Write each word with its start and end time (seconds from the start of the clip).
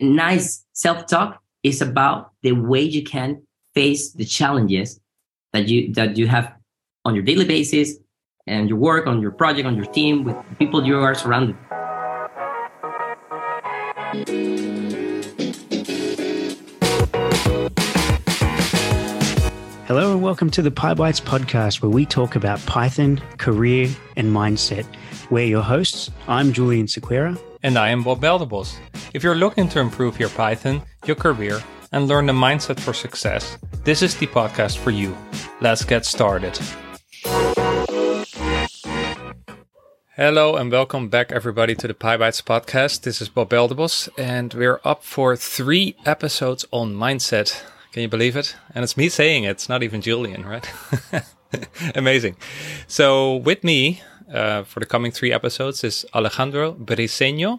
nice 0.00 0.64
self-talk 0.72 1.42
is 1.62 1.82
about 1.82 2.32
the 2.42 2.52
way 2.52 2.80
you 2.80 3.02
can 3.02 3.42
face 3.74 4.12
the 4.12 4.24
challenges 4.24 4.98
that 5.52 5.68
you 5.68 5.92
that 5.92 6.16
you 6.16 6.26
have 6.26 6.54
on 7.04 7.14
your 7.14 7.22
daily 7.22 7.44
basis 7.44 7.96
and 8.46 8.68
your 8.68 8.78
work 8.78 9.06
on 9.06 9.20
your 9.20 9.30
project 9.30 9.66
on 9.66 9.76
your 9.76 9.84
team 9.86 10.24
with 10.24 10.36
people 10.58 10.86
you 10.86 10.98
are 10.98 11.14
surrounded 11.14 11.56
Hello 19.86 20.12
and 20.12 20.22
welcome 20.22 20.50
to 20.50 20.62
the 20.62 20.70
PyBites 20.70 21.20
podcast, 21.20 21.82
where 21.82 21.90
we 21.90 22.06
talk 22.06 22.36
about 22.36 22.64
Python, 22.64 23.20
career, 23.38 23.90
and 24.16 24.32
mindset. 24.34 24.86
We're 25.30 25.46
your 25.46 25.62
hosts. 25.62 26.10
I'm 26.28 26.52
Julian 26.52 26.86
Sequeira. 26.86 27.38
And 27.62 27.76
I 27.76 27.90
am 27.90 28.04
Bob 28.04 28.20
Belderbos. 28.22 28.76
If 29.12 29.24
you're 29.24 29.34
looking 29.34 29.68
to 29.70 29.80
improve 29.80 30.20
your 30.20 30.28
Python, 30.28 30.82
your 31.04 31.16
career, 31.16 31.60
and 31.90 32.06
learn 32.06 32.26
the 32.26 32.32
mindset 32.32 32.78
for 32.78 32.92
success, 32.92 33.58
this 33.82 34.02
is 34.02 34.14
the 34.16 34.28
podcast 34.28 34.78
for 34.78 34.92
you. 34.92 35.16
Let's 35.60 35.84
get 35.84 36.04
started. 36.04 36.56
Hello 40.14 40.54
and 40.54 40.70
welcome 40.70 41.08
back, 41.08 41.32
everybody, 41.32 41.74
to 41.74 41.88
the 41.88 41.94
PyBites 41.94 42.44
podcast. 42.44 43.00
This 43.00 43.20
is 43.20 43.28
Bob 43.28 43.50
Belderbos, 43.50 44.08
and 44.16 44.54
we're 44.54 44.80
up 44.84 45.02
for 45.02 45.34
three 45.34 45.96
episodes 46.06 46.64
on 46.70 46.94
mindset. 46.94 47.64
Can 47.90 48.02
you 48.02 48.08
believe 48.08 48.36
it? 48.36 48.54
And 48.76 48.84
it's 48.84 48.96
me 48.96 49.08
saying 49.08 49.42
it, 49.42 49.50
it's 49.50 49.68
not 49.68 49.82
even 49.82 50.02
Julian, 50.02 50.46
right? 50.46 50.70
Amazing. 51.96 52.36
So, 52.86 53.34
with 53.36 53.64
me 53.64 54.02
uh, 54.32 54.62
for 54.62 54.78
the 54.78 54.86
coming 54.86 55.10
three 55.10 55.32
episodes 55.32 55.82
is 55.82 56.06
Alejandro 56.14 56.74
Briceño, 56.74 57.58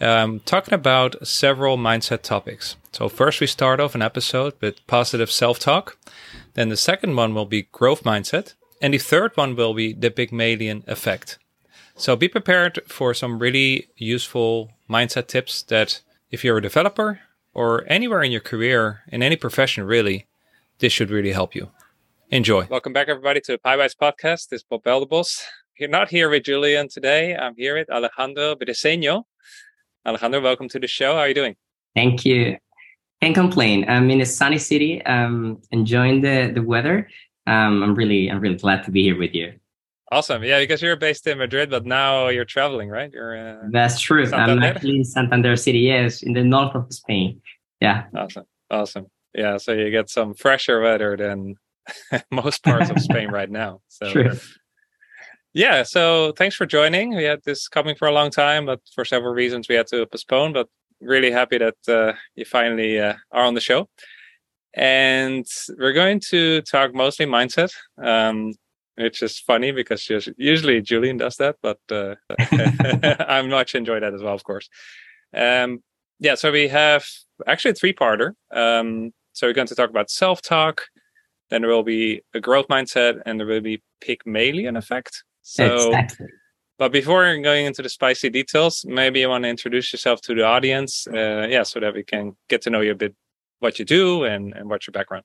um, 0.00 0.40
talking 0.40 0.74
about 0.74 1.26
several 1.26 1.78
mindset 1.78 2.22
topics. 2.22 2.76
So, 2.92 3.08
first, 3.08 3.40
we 3.40 3.46
start 3.46 3.80
off 3.80 3.94
an 3.94 4.02
episode 4.02 4.54
with 4.60 4.86
positive 4.86 5.30
self 5.30 5.58
talk. 5.58 5.98
Then, 6.54 6.68
the 6.68 6.76
second 6.76 7.16
one 7.16 7.34
will 7.34 7.46
be 7.46 7.68
growth 7.72 8.04
mindset. 8.04 8.54
And 8.82 8.92
the 8.92 8.98
third 8.98 9.32
one 9.36 9.56
will 9.56 9.72
be 9.72 9.94
the 9.94 10.10
Pygmalion 10.10 10.84
effect. 10.86 11.38
So, 11.96 12.14
be 12.16 12.28
prepared 12.28 12.80
for 12.86 13.14
some 13.14 13.38
really 13.38 13.88
useful 13.96 14.70
mindset 14.88 15.28
tips 15.28 15.62
that 15.62 16.00
if 16.30 16.44
you're 16.44 16.58
a 16.58 16.62
developer 16.62 17.20
or 17.54 17.84
anywhere 17.86 18.22
in 18.22 18.32
your 18.32 18.40
career, 18.40 19.02
in 19.08 19.22
any 19.22 19.36
profession 19.36 19.84
really, 19.84 20.26
this 20.78 20.92
should 20.92 21.10
really 21.10 21.32
help 21.32 21.54
you. 21.54 21.70
Enjoy. 22.30 22.66
Welcome 22.68 22.92
back, 22.92 23.08
everybody, 23.08 23.40
to 23.42 23.52
the 23.52 23.58
PyBites 23.58 23.96
podcast. 23.96 24.48
This 24.48 24.60
is 24.60 24.64
Bob 24.64 24.82
Belderbos. 24.82 25.42
You're 25.78 25.88
not 25.88 26.08
here 26.08 26.28
with 26.28 26.42
Julian 26.42 26.88
today. 26.88 27.36
I'm 27.36 27.54
here 27.56 27.76
with 27.76 27.88
Alejandro 27.88 28.56
Briceño. 28.56 29.24
Alejandro, 30.06 30.40
welcome 30.40 30.68
to 30.68 30.78
the 30.78 30.86
show. 30.86 31.14
How 31.14 31.20
are 31.20 31.28
you 31.28 31.34
doing? 31.34 31.56
Thank 31.96 32.24
you. 32.24 32.56
Can't 33.20 33.34
complain. 33.34 33.84
I'm 33.88 34.08
in 34.08 34.20
a 34.20 34.26
sunny 34.26 34.58
city, 34.58 35.04
um, 35.04 35.60
enjoying 35.72 36.20
the, 36.20 36.52
the 36.54 36.62
weather. 36.62 37.08
Um, 37.48 37.82
I'm 37.82 37.96
really, 37.96 38.30
I'm 38.30 38.38
really 38.38 38.54
glad 38.54 38.84
to 38.84 38.92
be 38.92 39.02
here 39.02 39.18
with 39.18 39.34
you. 39.34 39.54
Awesome. 40.12 40.44
Yeah, 40.44 40.60
because 40.60 40.80
you're 40.80 40.94
based 40.94 41.26
in 41.26 41.38
Madrid, 41.38 41.70
but 41.70 41.84
now 41.84 42.28
you're 42.28 42.44
traveling, 42.44 42.88
right? 42.88 43.10
You're 43.12 43.36
uh, 43.36 43.62
That's 43.72 43.98
true. 44.00 44.26
Santander? 44.26 44.64
I'm 44.64 44.76
actually 44.76 44.98
in 44.98 45.04
Santander 45.04 45.56
City, 45.56 45.80
yes, 45.80 46.22
in 46.22 46.34
the 46.34 46.44
north 46.44 46.76
of 46.76 46.86
Spain. 46.92 47.40
Yeah. 47.80 48.04
Awesome. 48.14 48.44
Awesome. 48.70 49.06
Yeah, 49.34 49.56
so 49.56 49.72
you 49.72 49.90
get 49.90 50.08
some 50.08 50.34
fresher 50.34 50.80
weather 50.80 51.16
than 51.16 51.56
most 52.30 52.62
parts 52.62 52.90
of 52.90 53.00
Spain 53.00 53.28
right 53.32 53.50
now. 53.50 53.80
So 53.88 54.12
true. 54.12 54.30
Yeah, 55.56 55.84
so 55.84 56.32
thanks 56.32 56.54
for 56.54 56.66
joining. 56.66 57.16
We 57.16 57.24
had 57.24 57.42
this 57.44 57.66
coming 57.66 57.96
for 57.96 58.06
a 58.06 58.12
long 58.12 58.30
time, 58.30 58.66
but 58.66 58.78
for 58.94 59.06
several 59.06 59.32
reasons 59.32 59.70
we 59.70 59.74
had 59.74 59.86
to 59.86 60.04
postpone, 60.04 60.52
but 60.52 60.68
really 61.00 61.30
happy 61.30 61.56
that 61.56 61.76
uh, 61.88 62.12
you 62.34 62.44
finally 62.44 63.00
uh, 63.00 63.14
are 63.32 63.44
on 63.44 63.54
the 63.54 63.60
show. 63.62 63.88
And 64.74 65.46
we're 65.78 65.94
going 65.94 66.20
to 66.28 66.60
talk 66.60 66.92
mostly 66.92 67.24
mindset. 67.24 67.72
Um, 67.96 68.52
which 68.96 69.22
is 69.22 69.38
funny 69.38 69.72
because 69.72 70.06
usually 70.36 70.82
Julian 70.82 71.16
does 71.16 71.36
that, 71.36 71.56
but 71.62 71.78
uh, 71.90 72.16
I'm 73.26 73.48
much 73.48 73.74
enjoy 73.74 74.00
that 74.00 74.12
as 74.12 74.22
well, 74.22 74.34
of 74.34 74.44
course. 74.44 74.68
Um, 75.34 75.82
yeah, 76.18 76.34
so 76.34 76.52
we 76.52 76.68
have 76.68 77.06
actually 77.46 77.70
a 77.70 77.74
three-parter. 77.74 78.32
Um, 78.50 79.12
so 79.32 79.46
we're 79.46 79.54
going 79.54 79.68
to 79.68 79.74
talk 79.74 79.88
about 79.88 80.10
self-talk, 80.10 80.82
then 81.48 81.62
there 81.62 81.70
will 81.70 81.82
be 81.82 82.22
a 82.34 82.40
growth 82.40 82.68
mindset, 82.68 83.22
and 83.24 83.38
there 83.38 83.46
will 83.46 83.60
be 83.60 83.82
Pygmalion 84.00 84.76
effect. 84.76 85.24
So, 85.48 85.90
exactly. 85.90 86.26
but 86.76 86.90
before 86.90 87.22
going 87.38 87.66
into 87.66 87.80
the 87.80 87.88
spicy 87.88 88.30
details, 88.30 88.84
maybe 88.84 89.20
you 89.20 89.28
want 89.28 89.44
to 89.44 89.48
introduce 89.48 89.92
yourself 89.92 90.20
to 90.22 90.34
the 90.34 90.42
audience, 90.42 91.06
uh, 91.06 91.46
yeah, 91.48 91.62
so 91.62 91.78
that 91.78 91.94
we 91.94 92.02
can 92.02 92.36
get 92.48 92.62
to 92.62 92.70
know 92.70 92.80
you 92.80 92.90
a 92.90 92.96
bit, 92.96 93.14
what 93.60 93.78
you 93.78 93.84
do, 93.84 94.24
and 94.24 94.52
and 94.54 94.68
what's 94.68 94.88
your 94.88 94.92
background. 94.92 95.22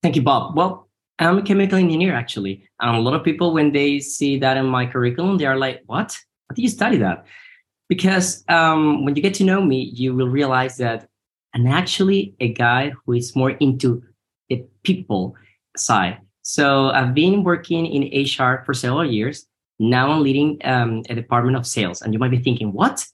Thank 0.00 0.14
you, 0.14 0.22
Bob. 0.22 0.56
Well, 0.56 0.88
I'm 1.18 1.38
a 1.38 1.42
chemical 1.42 1.76
engineer, 1.76 2.14
actually. 2.14 2.68
And 2.78 2.96
a 2.96 3.00
lot 3.00 3.14
of 3.14 3.24
people, 3.24 3.52
when 3.52 3.72
they 3.72 3.98
see 3.98 4.38
that 4.38 4.56
in 4.56 4.66
my 4.66 4.86
curriculum, 4.86 5.38
they 5.38 5.46
are 5.46 5.58
like, 5.58 5.82
what? 5.86 6.16
What 6.46 6.54
do 6.54 6.62
you 6.62 6.68
study 6.68 6.98
that? 6.98 7.26
Because 7.88 8.44
um, 8.48 9.04
when 9.04 9.16
you 9.16 9.22
get 9.22 9.34
to 9.34 9.44
know 9.44 9.60
me, 9.60 9.90
you 9.92 10.14
will 10.14 10.28
realize 10.28 10.76
that 10.76 11.08
I'm 11.52 11.66
actually 11.66 12.36
a 12.38 12.52
guy 12.52 12.92
who 13.04 13.14
is 13.14 13.34
more 13.34 13.50
into 13.50 14.04
the 14.48 14.64
people 14.84 15.34
side. 15.76 16.18
So 16.48 16.90
I've 16.90 17.12
been 17.12 17.42
working 17.42 17.86
in 17.86 18.02
HR 18.22 18.62
for 18.64 18.72
several 18.72 19.04
years. 19.04 19.46
Now 19.78 20.12
I'm 20.12 20.22
leading 20.22 20.60
um, 20.64 21.02
a 21.10 21.14
department 21.14 21.56
of 21.56 21.66
sales. 21.66 22.02
And 22.02 22.12
you 22.12 22.20
might 22.20 22.30
be 22.30 22.38
thinking, 22.38 22.72
what? 22.72 23.04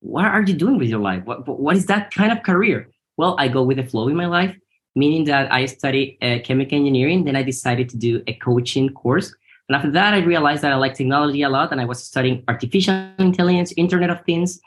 What 0.00 0.26
are 0.26 0.42
you 0.42 0.52
doing 0.52 0.76
with 0.76 0.88
your 0.88 1.00
life? 1.00 1.24
What, 1.24 1.48
what 1.48 1.74
is 1.74 1.86
that 1.86 2.12
kind 2.12 2.30
of 2.30 2.42
career? 2.42 2.90
Well, 3.16 3.36
I 3.38 3.48
go 3.48 3.62
with 3.62 3.78
the 3.78 3.84
flow 3.84 4.08
in 4.08 4.16
my 4.16 4.26
life 4.26 4.54
meaning 4.94 5.24
that 5.24 5.52
I 5.52 5.66
studied 5.66 6.18
uh, 6.22 6.38
chemical 6.44 6.78
engineering. 6.78 7.24
Then 7.24 7.36
I 7.36 7.42
decided 7.42 7.88
to 7.90 7.96
do 7.96 8.22
a 8.26 8.34
coaching 8.34 8.88
course. 8.90 9.34
And 9.68 9.76
after 9.76 9.90
that, 9.92 10.14
I 10.14 10.18
realized 10.18 10.62
that 10.62 10.72
I 10.72 10.76
like 10.76 10.94
technology 10.94 11.42
a 11.42 11.48
lot 11.48 11.72
and 11.72 11.80
I 11.80 11.84
was 11.84 12.02
studying 12.02 12.44
artificial 12.48 13.10
intelligence, 13.18 13.72
Internet 13.76 14.10
of 14.10 14.24
Things. 14.24 14.60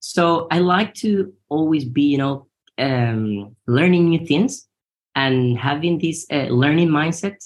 So 0.00 0.46
I 0.50 0.60
like 0.60 0.94
to 0.94 1.32
always 1.48 1.84
be, 1.84 2.02
you 2.02 2.18
know, 2.18 2.46
um, 2.78 3.54
learning 3.66 4.08
new 4.08 4.26
things 4.26 4.66
and 5.14 5.58
having 5.58 5.98
this 5.98 6.26
uh, 6.30 6.46
learning 6.50 6.88
mindset 6.88 7.36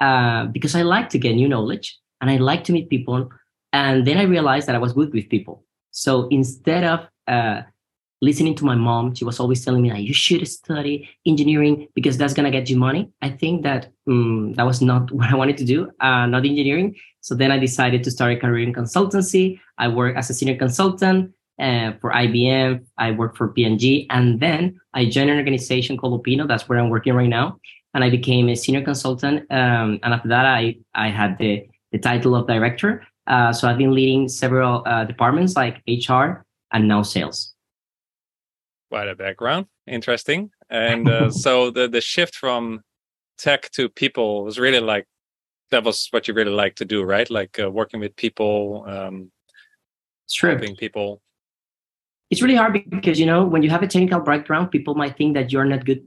uh, 0.00 0.46
because 0.46 0.74
I 0.74 0.82
like 0.82 1.08
to 1.10 1.18
get 1.18 1.34
new 1.34 1.48
knowledge 1.48 1.98
and 2.20 2.30
I 2.30 2.36
like 2.36 2.64
to 2.64 2.72
meet 2.72 2.88
people. 2.88 3.30
And 3.72 4.06
then 4.06 4.18
I 4.18 4.22
realized 4.22 4.68
that 4.68 4.74
I 4.74 4.78
was 4.78 4.92
good 4.92 5.12
with 5.12 5.28
people. 5.28 5.64
So 5.90 6.28
instead 6.28 6.84
of 6.84 7.08
uh, 7.26 7.62
listening 8.20 8.54
to 8.54 8.64
my 8.64 8.74
mom 8.74 9.14
she 9.14 9.24
was 9.24 9.38
always 9.38 9.64
telling 9.64 9.82
me 9.82 9.90
that 9.90 10.02
you 10.02 10.12
should 10.12 10.46
study 10.48 11.08
engineering 11.26 11.86
because 11.94 12.18
that's 12.18 12.34
going 12.34 12.44
to 12.44 12.50
get 12.50 12.68
you 12.68 12.76
money 12.76 13.10
i 13.22 13.28
think 13.28 13.62
that 13.62 13.90
um, 14.08 14.52
that 14.54 14.66
was 14.66 14.80
not 14.82 15.10
what 15.18 15.30
i 15.30 15.36
wanted 15.36 15.56
to 15.56 15.64
do 15.64 15.90
uh, 16.00 16.26
not 16.26 16.44
engineering 16.44 16.94
so 17.20 17.34
then 17.34 17.52
i 17.52 17.58
decided 17.58 18.02
to 18.02 18.10
start 18.10 18.32
a 18.32 18.36
career 18.36 18.66
in 18.66 18.72
consultancy 18.72 19.60
i 19.78 19.86
work 19.86 20.16
as 20.16 20.30
a 20.30 20.34
senior 20.34 20.56
consultant 20.56 21.32
uh, 21.58 21.92
for 22.00 22.10
ibm 22.12 22.84
i 22.98 23.10
worked 23.10 23.36
for 23.36 23.48
P&G 23.48 24.06
and 24.10 24.40
then 24.40 24.78
i 24.94 25.04
joined 25.04 25.30
an 25.30 25.38
organization 25.38 25.96
called 25.96 26.22
Opinno 26.22 26.46
that's 26.46 26.68
where 26.68 26.78
i'm 26.78 26.90
working 26.90 27.14
right 27.14 27.28
now 27.28 27.58
and 27.94 28.04
i 28.04 28.10
became 28.10 28.48
a 28.48 28.54
senior 28.54 28.82
consultant 28.82 29.40
um, 29.50 29.98
and 30.02 30.14
after 30.14 30.28
that 30.28 30.46
i 30.46 30.76
i 30.94 31.08
had 31.08 31.36
the 31.38 31.66
the 31.92 31.98
title 31.98 32.34
of 32.34 32.46
director 32.46 33.04
uh, 33.26 33.52
so 33.52 33.68
i've 33.68 33.78
been 33.78 33.94
leading 33.94 34.28
several 34.28 34.82
uh, 34.86 35.04
departments 35.04 35.56
like 35.56 35.82
hr 36.08 36.44
and 36.72 36.86
now 36.86 37.02
sales 37.02 37.54
quite 38.88 39.08
a 39.08 39.14
background. 39.14 39.66
Interesting. 39.86 40.50
And 40.70 41.08
uh, 41.08 41.30
so 41.44 41.70
the 41.70 41.88
the 41.88 42.00
shift 42.00 42.34
from 42.34 42.82
tech 43.36 43.70
to 43.72 43.88
people 43.88 44.44
was 44.44 44.58
really 44.58 44.80
like 44.80 45.06
that 45.70 45.84
was 45.84 46.08
what 46.10 46.26
you 46.26 46.34
really 46.34 46.52
like 46.52 46.76
to 46.76 46.84
do, 46.84 47.02
right? 47.02 47.28
Like 47.30 47.58
uh, 47.60 47.70
working 47.70 48.00
with 48.00 48.16
people, 48.16 48.84
um, 48.88 49.30
sure. 50.28 50.50
helping 50.50 50.76
people. 50.76 51.20
It's 52.30 52.42
really 52.42 52.56
hard 52.56 52.78
because 52.90 53.18
you 53.18 53.26
know 53.26 53.44
when 53.44 53.62
you 53.62 53.70
have 53.70 53.82
a 53.82 53.86
technical 53.86 54.20
background, 54.20 54.70
people 54.70 54.94
might 54.94 55.16
think 55.16 55.34
that 55.34 55.50
you're 55.50 55.64
not 55.64 55.84
good 55.84 56.06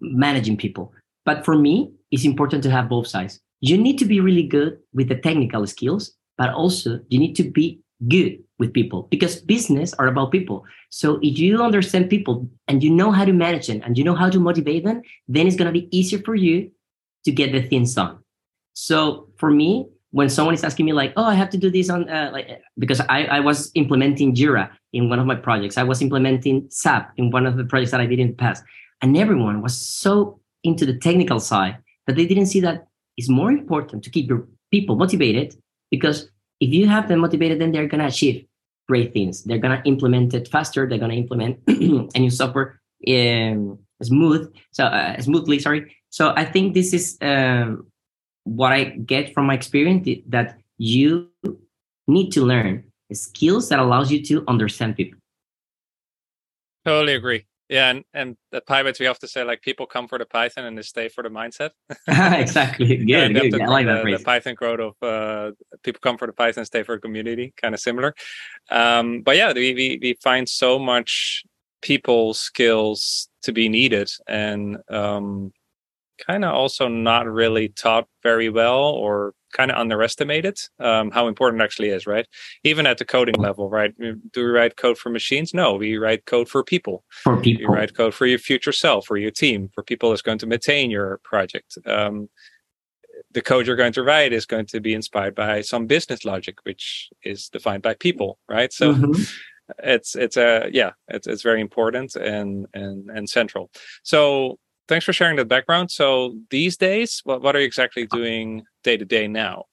managing 0.00 0.56
people. 0.56 0.92
But 1.24 1.44
for 1.44 1.56
me, 1.56 1.92
it's 2.10 2.24
important 2.24 2.62
to 2.62 2.70
have 2.70 2.88
both 2.88 3.06
sides. 3.06 3.40
You 3.60 3.76
need 3.76 3.98
to 3.98 4.04
be 4.04 4.20
really 4.20 4.44
good 4.44 4.78
with 4.94 5.08
the 5.08 5.16
technical 5.16 5.66
skills, 5.66 6.12
but 6.38 6.50
also 6.50 7.00
you 7.08 7.18
need 7.18 7.34
to 7.36 7.50
be 7.50 7.80
good 8.08 8.38
with 8.58 8.72
people 8.72 9.08
because 9.10 9.40
business 9.42 9.92
are 9.94 10.06
about 10.06 10.30
people. 10.30 10.64
So 10.90 11.18
if 11.22 11.38
you 11.38 11.62
understand 11.62 12.08
people 12.08 12.48
and 12.66 12.82
you 12.82 12.90
know 12.90 13.10
how 13.10 13.24
to 13.24 13.32
manage 13.32 13.66
them 13.66 13.82
and 13.84 13.98
you 13.98 14.04
know 14.04 14.14
how 14.14 14.30
to 14.30 14.40
motivate 14.40 14.84
them, 14.84 15.02
then 15.26 15.46
it's 15.46 15.56
going 15.56 15.72
to 15.72 15.80
be 15.80 15.88
easier 15.96 16.20
for 16.24 16.34
you 16.34 16.70
to 17.24 17.32
get 17.32 17.52
the 17.52 17.62
things 17.62 17.94
done. 17.94 18.18
So 18.74 19.28
for 19.36 19.50
me, 19.50 19.88
when 20.10 20.28
someone 20.28 20.54
is 20.54 20.64
asking 20.64 20.86
me 20.86 20.92
like, 20.92 21.12
oh, 21.16 21.24
I 21.24 21.34
have 21.34 21.50
to 21.50 21.58
do 21.58 21.70
this 21.70 21.90
on 21.90 22.08
uh, 22.08 22.30
like 22.32 22.62
because 22.78 23.00
I, 23.00 23.24
I 23.24 23.40
was 23.40 23.70
implementing 23.74 24.34
Jira 24.34 24.70
in 24.92 25.08
one 25.08 25.18
of 25.18 25.26
my 25.26 25.34
projects. 25.34 25.76
I 25.76 25.82
was 25.82 26.00
implementing 26.00 26.66
SAP 26.70 27.12
in 27.16 27.30
one 27.30 27.46
of 27.46 27.56
the 27.56 27.64
projects 27.64 27.90
that 27.90 28.00
I 28.00 28.06
did 28.06 28.18
in 28.18 28.28
the 28.28 28.34
past. 28.34 28.64
And 29.02 29.16
everyone 29.16 29.62
was 29.62 29.76
so 29.76 30.40
into 30.64 30.86
the 30.86 30.98
technical 30.98 31.40
side 31.40 31.78
that 32.06 32.16
they 32.16 32.26
didn't 32.26 32.46
see 32.46 32.60
that 32.60 32.88
it's 33.16 33.28
more 33.28 33.50
important 33.50 34.02
to 34.04 34.10
keep 34.10 34.28
your 34.28 34.46
people 34.70 34.96
motivated 34.96 35.54
because 35.90 36.30
if 36.60 36.72
you 36.72 36.88
have 36.88 37.08
them 37.08 37.20
motivated, 37.20 37.60
then 37.60 37.72
they're 37.72 37.86
going 37.86 38.00
to 38.00 38.06
achieve. 38.06 38.44
great 38.88 39.12
things. 39.12 39.44
They're 39.44 39.58
gonna 39.58 39.82
implement 39.84 40.34
it 40.34 40.48
faster. 40.48 40.88
They're 40.88 40.98
gonna 40.98 41.14
implement 41.14 41.60
a 41.68 42.18
new 42.18 42.30
software 42.30 42.80
um, 43.06 43.78
smooth, 44.02 44.52
so 44.72 44.84
uh, 44.84 45.20
smoothly. 45.20 45.58
Sorry. 45.58 45.94
So 46.10 46.32
I 46.34 46.44
think 46.44 46.74
this 46.74 46.92
is 46.94 47.18
um, 47.20 47.86
what 48.48 48.72
I 48.72 48.84
get 48.84 49.34
from 49.34 49.46
my 49.46 49.54
experience 49.54 50.08
that 50.28 50.58
you 50.78 51.28
need 52.06 52.30
to 52.32 52.44
learn 52.44 52.84
skills 53.12 53.68
that 53.68 53.78
allows 53.78 54.10
you 54.10 54.22
to 54.24 54.44
understand 54.48 54.96
people. 54.96 55.18
Totally 56.84 57.14
agree. 57.14 57.46
Yeah, 57.68 57.90
and 57.90 58.04
and 58.14 58.36
at 58.54 58.66
PyBites 58.66 58.98
we 58.98 59.04
have 59.04 59.18
to 59.18 59.28
say 59.28 59.44
like 59.44 59.60
people 59.60 59.84
come 59.84 60.08
for 60.08 60.16
the 60.16 60.24
Python 60.24 60.64
and 60.64 60.78
they 60.78 60.82
stay 60.82 61.10
for 61.10 61.22
the 61.22 61.28
mindset. 61.28 61.70
exactly. 62.08 62.86
Good. 62.86 63.00
yeah, 63.08 63.28
good. 63.28 63.52
The, 63.52 63.62
I 63.62 63.66
like 63.66 63.86
that 63.86 64.00
phrase. 64.00 64.18
The 64.18 64.24
Python 64.24 64.56
quote 64.56 64.80
of 64.80 64.94
uh, 65.02 65.50
people 65.82 66.00
come 66.00 66.16
for 66.16 66.26
the 66.26 66.32
Python, 66.32 66.64
stay 66.64 66.82
for 66.82 66.96
the 66.96 67.00
community, 67.00 67.52
kind 67.60 67.74
of 67.74 67.80
similar. 67.80 68.14
Um, 68.70 69.20
but 69.20 69.36
yeah, 69.36 69.52
we, 69.52 69.74
we 69.74 69.98
we 70.00 70.14
find 70.22 70.48
so 70.48 70.78
much 70.78 71.44
people 71.82 72.32
skills 72.32 73.28
to 73.42 73.52
be 73.52 73.68
needed, 73.68 74.10
and 74.26 74.78
um, 74.88 75.52
kind 76.18 76.44
of 76.44 76.54
also 76.54 76.88
not 76.88 77.26
really 77.26 77.68
taught 77.68 78.06
very 78.22 78.48
well 78.48 78.80
or 78.80 79.34
kind 79.52 79.70
of 79.70 79.78
underestimated 79.78 80.58
um, 80.80 81.10
how 81.10 81.26
important 81.26 81.60
it 81.60 81.64
actually 81.64 81.88
is, 81.88 82.06
right? 82.06 82.26
Even 82.64 82.86
at 82.86 82.98
the 82.98 83.04
coding 83.04 83.36
level, 83.36 83.70
right? 83.70 83.92
Do 83.98 84.20
we 84.36 84.42
write 84.42 84.76
code 84.76 84.98
for 84.98 85.10
machines? 85.10 85.54
No, 85.54 85.74
we 85.74 85.96
write 85.96 86.26
code 86.26 86.48
for 86.48 86.62
people. 86.62 87.04
For 87.22 87.40
people. 87.40 87.62
You 87.62 87.68
write 87.68 87.94
code 87.94 88.14
for 88.14 88.26
your 88.26 88.38
future 88.38 88.72
self, 88.72 89.06
for 89.06 89.16
your 89.16 89.30
team, 89.30 89.70
for 89.74 89.82
people 89.82 90.10
that's 90.10 90.22
going 90.22 90.38
to 90.38 90.46
maintain 90.46 90.90
your 90.90 91.20
project. 91.24 91.78
Um, 91.86 92.28
the 93.32 93.42
code 93.42 93.66
you're 93.66 93.76
going 93.76 93.92
to 93.94 94.02
write 94.02 94.32
is 94.32 94.46
going 94.46 94.66
to 94.66 94.80
be 94.80 94.94
inspired 94.94 95.34
by 95.34 95.60
some 95.62 95.86
business 95.86 96.24
logic, 96.24 96.58
which 96.64 97.10
is 97.22 97.48
defined 97.48 97.82
by 97.82 97.94
people, 97.94 98.38
right? 98.48 98.72
So 98.72 98.94
mm-hmm. 98.94 99.22
it's 99.82 100.14
it's 100.14 100.36
a 100.36 100.68
yeah, 100.72 100.92
it's 101.08 101.26
it's 101.26 101.42
very 101.42 101.60
important 101.60 102.16
and 102.16 102.66
and 102.74 103.10
and 103.10 103.28
central. 103.28 103.70
So 104.02 104.58
thanks 104.88 105.04
for 105.04 105.12
sharing 105.12 105.36
that 105.36 105.48
background. 105.48 105.90
So 105.90 106.36
these 106.50 106.76
days, 106.76 107.20
what, 107.24 107.42
what 107.42 107.54
are 107.54 107.60
you 107.60 107.66
exactly 107.66 108.06
doing 108.06 108.64
day 108.82 108.96
to 108.96 109.04
day 109.04 109.28
now? 109.28 109.66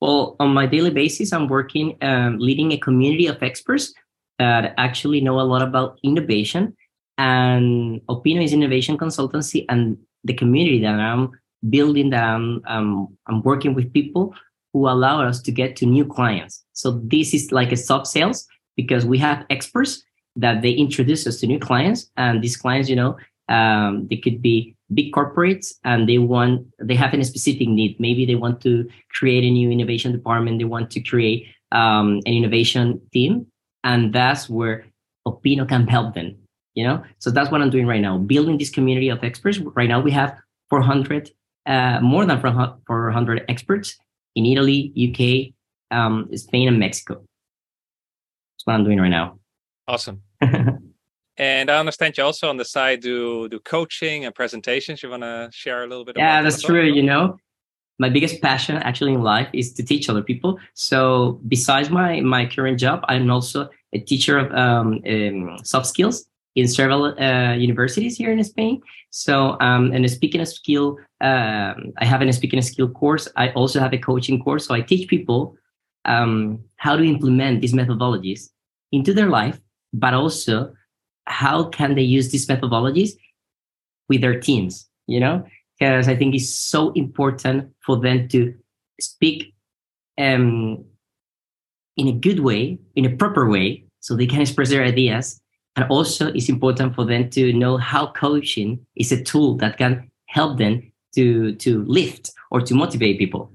Well, 0.00 0.36
on 0.40 0.52
my 0.52 0.66
daily 0.66 0.90
basis, 0.90 1.32
I'm 1.32 1.48
working 1.48 1.96
um, 2.02 2.38
leading 2.38 2.72
a 2.72 2.78
community 2.78 3.26
of 3.26 3.42
experts 3.42 3.94
that 4.38 4.74
actually 4.76 5.20
know 5.20 5.40
a 5.40 5.42
lot 5.42 5.62
about 5.62 5.98
innovation. 6.02 6.76
And 7.16 8.02
Opinno 8.10 8.44
is 8.44 8.52
innovation 8.52 8.98
consultancy, 8.98 9.64
and 9.70 9.96
the 10.24 10.34
community 10.34 10.80
that 10.82 11.00
I'm 11.00 11.30
building, 11.70 12.10
that 12.10 12.22
I'm 12.22 12.60
um, 12.66 13.16
I'm 13.26 13.42
working 13.42 13.72
with 13.72 13.90
people 13.94 14.34
who 14.74 14.86
allow 14.86 15.22
us 15.22 15.40
to 15.42 15.50
get 15.50 15.76
to 15.76 15.86
new 15.86 16.04
clients. 16.04 16.62
So 16.74 17.00
this 17.04 17.32
is 17.32 17.52
like 17.52 17.72
a 17.72 17.76
soft 17.76 18.06
sales 18.06 18.46
because 18.76 19.06
we 19.06 19.16
have 19.16 19.46
experts 19.48 20.02
that 20.36 20.60
they 20.60 20.72
introduce 20.72 21.26
us 21.26 21.40
to 21.40 21.46
new 21.46 21.58
clients, 21.58 22.10
and 22.18 22.42
these 22.42 22.58
clients, 22.58 22.90
you 22.90 22.96
know, 22.96 23.16
um, 23.48 24.06
they 24.08 24.16
could 24.16 24.42
be 24.42 24.74
big 24.94 25.12
corporates 25.12 25.74
and 25.84 26.08
they 26.08 26.18
want 26.18 26.66
they 26.78 26.94
have 26.94 27.14
a 27.14 27.24
specific 27.24 27.68
need. 27.68 27.98
Maybe 27.98 28.24
they 28.26 28.34
want 28.34 28.60
to 28.62 28.88
create 29.12 29.44
a 29.44 29.50
new 29.50 29.70
innovation 29.70 30.12
department. 30.12 30.58
They 30.58 30.64
want 30.64 30.90
to 30.92 31.00
create 31.00 31.46
um, 31.72 32.20
an 32.26 32.32
innovation 32.32 33.00
team. 33.12 33.46
And 33.84 34.12
that's 34.12 34.48
where 34.48 34.86
Opinno 35.26 35.68
can 35.68 35.86
help 35.86 36.14
them 36.14 36.36
you 36.76 36.84
know? 36.84 37.02
So 37.18 37.32
that's 37.32 37.50
what 37.50 37.60
i'm 37.60 37.70
doing 37.70 37.88
right 37.88 38.00
now 38.00 38.18
building 38.18 38.58
this 38.58 38.70
community 38.70 39.08
of 39.08 39.24
experts. 39.24 39.58
Right 39.58 39.88
now 39.88 40.00
we 40.00 40.12
have 40.12 40.36
400 40.70 41.30
uh, 41.66 41.98
more 42.00 42.24
than 42.24 42.40
400 42.40 43.44
experts 43.48 43.96
in 44.36 44.46
italy 44.46 44.92
uk 45.04 45.98
um, 45.98 46.28
spain 46.36 46.68
and 46.68 46.78
mexico. 46.78 47.14
That's 47.14 48.66
what 48.66 48.74
i'm 48.74 48.84
doing 48.84 49.00
right 49.00 49.08
now. 49.08 49.40
Awesome 49.88 50.22
And 51.38 51.70
I 51.70 51.78
understand 51.78 52.16
you 52.16 52.24
also 52.24 52.48
on 52.48 52.56
the 52.56 52.64
side 52.64 53.00
do 53.00 53.48
do 53.48 53.60
coaching 53.60 54.24
and 54.24 54.34
presentations. 54.34 55.02
You 55.02 55.10
want 55.10 55.22
to 55.22 55.50
share 55.52 55.84
a 55.84 55.86
little 55.86 56.04
bit? 56.04 56.16
Yeah, 56.16 56.42
that's 56.42 56.62
true. 56.62 56.84
You 56.84 57.02
know, 57.02 57.36
my 57.98 58.08
biggest 58.08 58.40
passion 58.40 58.76
actually 58.76 59.12
in 59.12 59.22
life 59.22 59.48
is 59.52 59.72
to 59.74 59.82
teach 59.82 60.08
other 60.08 60.22
people. 60.22 60.58
So 60.74 61.40
besides 61.48 61.90
my 61.90 62.20
my 62.20 62.46
current 62.46 62.78
job, 62.78 63.04
I'm 63.08 63.30
also 63.30 63.68
a 63.92 63.98
teacher 63.98 64.38
of 64.38 64.52
um, 64.52 65.00
um, 65.06 65.58
soft 65.62 65.86
skills 65.86 66.26
in 66.54 66.66
several 66.66 67.14
uh, 67.20 67.52
universities 67.54 68.16
here 68.16 68.32
in 68.32 68.42
Spain. 68.42 68.80
So 69.10 69.58
um, 69.60 69.92
and 69.92 70.04
a 70.04 70.08
speaking 70.08 70.40
a 70.40 70.46
skill, 70.46 70.98
um, 71.20 71.92
I 71.98 72.04
have 72.04 72.22
a 72.22 72.32
speaking 72.32 72.58
a 72.58 72.62
skill 72.62 72.88
course. 72.88 73.28
I 73.36 73.50
also 73.50 73.78
have 73.80 73.92
a 73.92 73.98
coaching 73.98 74.42
course. 74.42 74.66
So 74.66 74.74
I 74.74 74.80
teach 74.80 75.08
people 75.08 75.56
um, 76.06 76.60
how 76.76 76.96
to 76.96 77.04
implement 77.04 77.60
these 77.60 77.74
methodologies 77.74 78.50
into 78.92 79.12
their 79.12 79.28
life, 79.28 79.60
but 79.92 80.14
also 80.14 80.72
how 81.26 81.64
can 81.64 81.94
they 81.94 82.02
use 82.02 82.30
these 82.30 82.46
methodologies 82.46 83.10
with 84.08 84.20
their 84.20 84.38
teams 84.40 84.88
you 85.06 85.20
know? 85.20 85.44
Because 85.78 86.08
i 86.08 86.16
think 86.16 86.34
it's 86.34 86.54
so 86.54 86.92
important 86.92 87.70
for 87.84 87.98
them 87.98 88.28
to 88.28 88.54
speak 89.00 89.54
um, 90.18 90.84
in 91.96 92.08
a 92.08 92.12
good 92.12 92.40
way 92.40 92.78
in 92.94 93.04
a 93.04 93.16
proper 93.16 93.48
way 93.48 93.84
so 94.00 94.14
they 94.14 94.26
can 94.26 94.40
express 94.40 94.70
their 94.70 94.84
ideas. 94.84 95.40
And 95.74 95.84
also 95.90 96.28
it's 96.28 96.48
important 96.48 96.94
for 96.94 97.04
them 97.04 97.28
to 97.30 97.52
know 97.52 97.76
how 97.76 98.12
coaching 98.12 98.86
is 98.94 99.12
a 99.12 99.22
tool 99.22 99.56
that 99.56 99.76
can 99.76 100.10
help 100.26 100.58
them 100.58 100.92
to 101.14 101.54
to 101.56 101.84
lift 101.84 102.32
or 102.50 102.60
to 102.60 102.74
motivate 102.74 103.18
people 103.18 103.52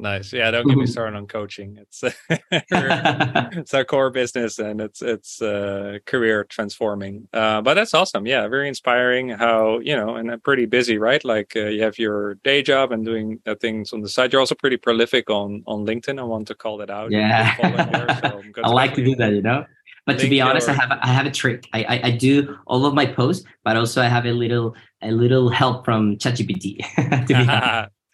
Nice. 0.00 0.32
Yeah, 0.32 0.50
don't 0.50 0.66
get 0.66 0.78
me 0.78 0.86
started 0.86 1.16
on 1.16 1.26
coaching. 1.26 1.78
It's 1.78 2.02
it's 2.30 3.74
our 3.74 3.84
core 3.84 4.10
business 4.10 4.58
and 4.58 4.80
it's 4.80 5.02
it's 5.02 5.42
uh, 5.42 5.98
career 6.06 6.44
transforming. 6.44 7.28
Uh, 7.32 7.60
but 7.60 7.74
that's 7.74 7.92
awesome. 7.92 8.26
Yeah, 8.26 8.48
very 8.48 8.68
inspiring. 8.68 9.28
How 9.28 9.78
you 9.80 9.94
know, 9.94 10.16
and 10.16 10.30
I'm 10.30 10.40
pretty 10.40 10.66
busy, 10.66 10.96
right? 10.98 11.22
Like 11.24 11.52
uh, 11.54 11.66
you 11.66 11.82
have 11.82 11.98
your 11.98 12.34
day 12.36 12.62
job 12.62 12.92
and 12.92 13.04
doing 13.04 13.40
things 13.60 13.92
on 13.92 14.00
the 14.00 14.08
side. 14.08 14.32
You're 14.32 14.40
also 14.40 14.54
pretty 14.54 14.78
prolific 14.78 15.28
on 15.28 15.62
on 15.66 15.86
LinkedIn. 15.86 16.18
I 16.18 16.22
want 16.22 16.48
to 16.48 16.54
call 16.54 16.78
that 16.78 16.90
out. 16.90 17.10
Yeah, 17.10 17.56
there, 17.60 18.20
so 18.22 18.42
I 18.64 18.68
like 18.70 18.94
to 18.94 19.04
do 19.04 19.14
that. 19.16 19.32
You 19.32 19.42
know. 19.42 19.66
But 20.06 20.18
to 20.20 20.28
be 20.28 20.40
honest, 20.40 20.66
your... 20.66 20.76
I 20.76 20.80
have 20.80 20.98
I 21.02 21.08
have 21.08 21.26
a 21.26 21.30
trick. 21.30 21.68
I, 21.74 21.84
I, 21.84 22.00
I 22.04 22.10
do 22.12 22.56
all 22.66 22.86
of 22.86 22.94
my 22.94 23.04
posts, 23.04 23.44
but 23.64 23.76
also 23.76 24.00
I 24.00 24.08
have 24.08 24.24
a 24.24 24.32
little 24.32 24.74
a 25.02 25.10
little 25.10 25.50
help 25.50 25.84
from 25.84 26.16
ChatGPT. 26.16 26.80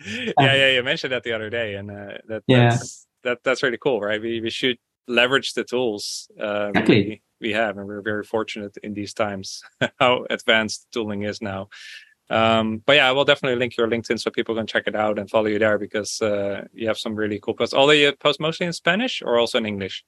yeah, 0.40 0.54
yeah, 0.54 0.70
you 0.70 0.82
mentioned 0.82 1.12
that 1.12 1.22
the 1.22 1.32
other 1.32 1.50
day, 1.50 1.74
and 1.74 1.90
uh, 1.90 2.18
that, 2.28 2.42
yeah. 2.46 2.70
that's 2.70 3.06
that, 3.24 3.38
that's 3.44 3.62
really 3.62 3.78
cool, 3.78 4.00
right? 4.00 4.20
We 4.20 4.40
we 4.40 4.50
should 4.50 4.78
leverage 5.08 5.54
the 5.54 5.64
tools 5.64 6.28
uh, 6.40 6.68
exactly. 6.68 7.22
we, 7.40 7.48
we 7.48 7.52
have, 7.52 7.78
and 7.78 7.86
we're 7.86 8.02
very 8.02 8.24
fortunate 8.24 8.76
in 8.82 8.94
these 8.94 9.14
times 9.14 9.62
how 10.00 10.26
advanced 10.30 10.86
tooling 10.92 11.22
is 11.22 11.40
now. 11.40 11.68
Um, 12.28 12.82
but 12.84 12.96
yeah, 12.96 13.08
I 13.08 13.12
will 13.12 13.24
definitely 13.24 13.58
link 13.58 13.76
your 13.76 13.88
LinkedIn 13.88 14.18
so 14.18 14.30
people 14.30 14.54
can 14.54 14.66
check 14.66 14.84
it 14.86 14.96
out 14.96 15.18
and 15.18 15.30
follow 15.30 15.46
you 15.46 15.58
there 15.58 15.78
because 15.78 16.20
uh, 16.20 16.64
you 16.72 16.88
have 16.88 16.98
some 16.98 17.14
really 17.14 17.38
cool 17.38 17.54
posts. 17.54 17.74
Although 17.74 17.92
you 17.92 18.12
post 18.12 18.40
mostly 18.40 18.66
in 18.66 18.72
Spanish 18.72 19.22
or 19.22 19.38
also 19.38 19.58
in 19.58 19.66
English. 19.66 20.04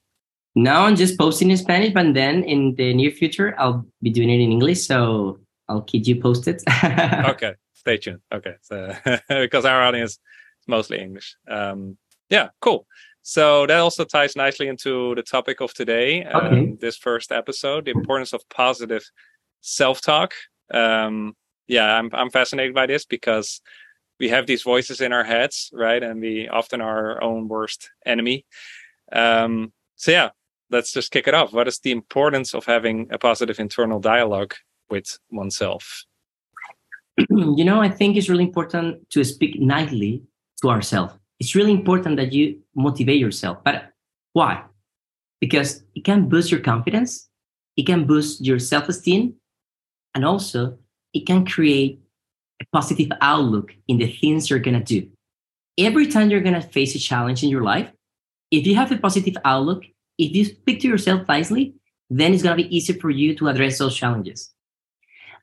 Now 0.54 0.86
I'm 0.86 0.96
just 0.96 1.16
posting 1.16 1.50
in 1.50 1.56
Spanish, 1.56 1.92
but 1.92 2.14
then 2.14 2.42
in 2.42 2.74
the 2.74 2.92
near 2.92 3.12
future 3.12 3.54
I'll 3.58 3.86
be 4.02 4.10
doing 4.10 4.30
it 4.30 4.40
in 4.40 4.50
English. 4.50 4.86
So 4.86 5.38
I'll 5.68 5.82
keep 5.82 6.06
you 6.06 6.20
posted. 6.20 6.62
okay, 6.84 7.54
stay 7.78 7.96
tuned. 7.96 8.20
Okay, 8.32 8.54
so 8.62 8.94
because 9.28 9.64
our 9.64 9.82
audience 9.82 10.12
is 10.12 10.18
mostly 10.66 11.00
English. 11.00 11.36
Um, 11.48 11.96
yeah, 12.28 12.48
cool. 12.60 12.86
So 13.22 13.66
that 13.66 13.78
also 13.78 14.04
ties 14.04 14.36
nicely 14.36 14.68
into 14.68 15.14
the 15.14 15.22
topic 15.22 15.60
of 15.60 15.74
today, 15.74 16.24
um, 16.24 16.46
okay. 16.46 16.58
um, 16.58 16.78
this 16.80 16.96
first 16.96 17.30
episode, 17.30 17.84
the 17.84 17.90
importance 17.90 18.32
of 18.32 18.48
positive 18.48 19.04
self-talk. 19.60 20.32
Um, 20.72 21.36
yeah, 21.66 21.98
I'm 21.98 22.10
I'm 22.12 22.30
fascinated 22.30 22.74
by 22.74 22.86
this 22.86 23.04
because 23.04 23.60
we 24.18 24.28
have 24.30 24.46
these 24.46 24.62
voices 24.62 25.00
in 25.00 25.12
our 25.12 25.24
heads, 25.24 25.70
right? 25.72 26.02
And 26.02 26.20
we 26.20 26.48
often 26.48 26.80
are 26.80 27.12
our 27.12 27.22
own 27.22 27.48
worst 27.48 27.90
enemy. 28.04 28.46
Um, 29.12 29.72
so 29.96 30.10
yeah, 30.10 30.30
let's 30.70 30.92
just 30.92 31.10
kick 31.10 31.28
it 31.28 31.34
off. 31.34 31.52
What 31.52 31.68
is 31.68 31.78
the 31.78 31.92
importance 31.92 32.54
of 32.54 32.64
having 32.64 33.08
a 33.10 33.18
positive 33.18 33.60
internal 33.60 34.00
dialogue 34.00 34.54
with 34.90 35.18
oneself? 35.30 36.04
you 37.30 37.64
know, 37.64 37.80
I 37.80 37.88
think 37.88 38.16
it's 38.16 38.28
really 38.28 38.44
important 38.44 39.08
to 39.10 39.24
speak 39.24 39.60
nicely 39.60 40.22
to 40.62 40.70
ourselves. 40.70 41.14
It's 41.40 41.54
really 41.54 41.72
important 41.72 42.16
that 42.16 42.32
you 42.32 42.60
motivate 42.74 43.18
yourself. 43.18 43.58
But 43.64 43.92
why? 44.32 44.64
Because 45.40 45.82
it 45.94 46.04
can 46.04 46.28
boost 46.28 46.50
your 46.50 46.60
confidence, 46.60 47.28
it 47.76 47.86
can 47.86 48.06
boost 48.06 48.44
your 48.44 48.58
self 48.58 48.88
esteem, 48.88 49.34
and 50.14 50.24
also 50.24 50.78
it 51.12 51.26
can 51.26 51.44
create 51.44 52.00
a 52.60 52.64
positive 52.72 53.08
outlook 53.20 53.74
in 53.86 53.98
the 53.98 54.10
things 54.10 54.50
you're 54.50 54.58
going 54.58 54.82
to 54.82 55.00
do. 55.00 55.08
Every 55.78 56.08
time 56.08 56.30
you're 56.30 56.40
going 56.40 56.60
to 56.60 56.68
face 56.68 56.94
a 56.94 56.98
challenge 56.98 57.42
in 57.44 57.50
your 57.50 57.62
life, 57.62 57.90
if 58.50 58.66
you 58.66 58.74
have 58.74 58.90
a 58.90 58.98
positive 58.98 59.36
outlook, 59.44 59.84
if 60.18 60.34
you 60.34 60.44
speak 60.44 60.80
to 60.80 60.88
yourself 60.88 61.28
nicely, 61.28 61.74
then 62.10 62.34
it's 62.34 62.42
going 62.42 62.56
to 62.56 62.62
be 62.62 62.76
easier 62.76 62.98
for 62.98 63.10
you 63.10 63.36
to 63.36 63.48
address 63.48 63.78
those 63.78 63.94
challenges. 63.94 64.52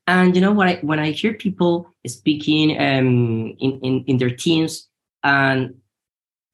And 0.08 0.36
you 0.36 0.42
know 0.42 0.52
what? 0.52 0.68
I, 0.68 0.76
when 0.82 1.00
I 1.00 1.12
hear 1.12 1.34
people 1.34 1.90
speaking 2.06 2.80
um, 2.80 3.56
in, 3.60 3.80
in 3.82 4.04
in 4.06 4.18
their 4.18 4.30
teams, 4.30 4.88
and 5.24 5.76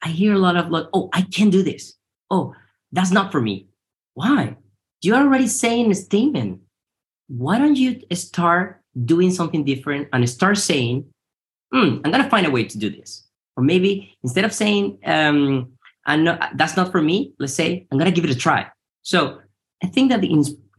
I 0.02 0.10
hear 0.10 0.34
a 0.34 0.40
lot 0.40 0.56
of 0.56 0.70
like, 0.70 0.86
"Oh, 0.94 1.10
I 1.14 1.24
can't 1.24 1.52
do 1.52 1.62
this. 1.62 1.94
Oh, 2.30 2.56
that's 2.92 3.12
not 3.12 3.32
for 3.32 3.42
me. 3.42 3.68
Why? 4.14 4.56
You're 5.02 5.18
already 5.18 5.48
saying 5.48 5.92
a 5.92 5.96
statement. 5.96 6.62
Why 7.28 7.58
don't 7.58 7.76
you 7.76 8.02
start 8.14 8.82
doing 9.06 9.32
something 9.32 9.64
different 9.64 10.10
and 10.14 10.30
start 10.30 10.58
saying, 10.58 11.06
hmm, 11.72 11.98
I'm 12.04 12.12
to 12.24 12.30
find 12.30 12.46
a 12.46 12.52
way 12.52 12.66
to 12.66 12.78
do 12.78 12.90
this. 12.90 13.26
Or 13.56 13.64
maybe 13.64 14.16
instead 14.24 14.46
of 14.46 14.54
saying, 14.54 15.00
um, 15.06 15.74
I'm 16.06 16.24
not, 16.24 16.58
that's 16.58 16.76
not 16.76 16.92
for 16.92 17.02
me, 17.02 17.34
let's 17.40 17.54
say, 17.54 17.88
I'm 17.92 17.98
to 18.00 18.16
give 18.16 18.30
it 18.30 18.36
a 18.36 18.40
try. 18.40 18.68
So 19.04 19.40
I 19.84 19.88
think 19.88 20.10
that 20.10 20.22
the 20.22 20.32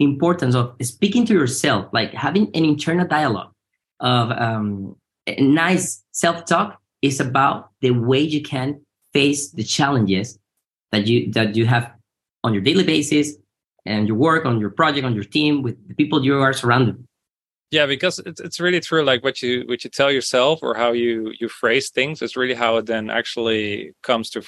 importance 0.03 0.55
of 0.55 0.75
speaking 0.83 1.25
to 1.27 1.33
yourself, 1.33 1.87
like 1.93 2.13
having 2.13 2.47
an 2.55 2.65
internal 2.65 3.07
dialogue 3.07 3.53
of 4.01 4.31
um, 4.33 4.97
nice 5.39 6.03
self 6.13 6.45
talk, 6.45 6.81
is 7.03 7.21
about 7.21 7.71
the 7.81 7.91
way 7.91 8.21
you 8.21 8.43
can 8.43 8.81
face 9.13 9.51
the 9.51 9.65
challenges 9.65 10.39
that 10.93 11.07
you 11.07 11.31
that 11.33 11.57
you 11.57 11.67
have 11.67 11.93
on 12.45 12.53
your 12.53 12.63
daily 12.63 12.85
basis 12.85 13.37
and 13.85 14.07
your 14.07 14.17
work 14.17 14.47
on 14.47 14.61
your 14.61 14.71
project 14.71 15.05
on 15.05 15.15
your 15.15 15.25
team 15.25 15.63
with 15.63 15.77
the 15.89 15.95
people 15.95 16.25
you 16.25 16.41
are 16.41 16.53
surrounded. 16.53 16.97
Yeah 17.71 17.87
because 17.87 18.19
it's, 18.21 18.41
it's 18.41 18.61
really 18.61 18.81
true 18.81 19.03
like 19.03 19.25
what 19.25 19.43
you 19.43 19.65
what 19.67 19.83
you 19.83 19.91
tell 19.91 20.13
yourself 20.13 20.61
or 20.63 20.75
how 20.75 20.93
you 20.93 21.33
you 21.41 21.49
phrase 21.49 21.91
things 21.91 22.23
is 22.23 22.37
really 22.37 22.55
how 22.55 22.77
it 22.77 22.87
then 22.87 23.11
actually 23.11 23.93
comes 24.03 24.31
to 24.31 24.43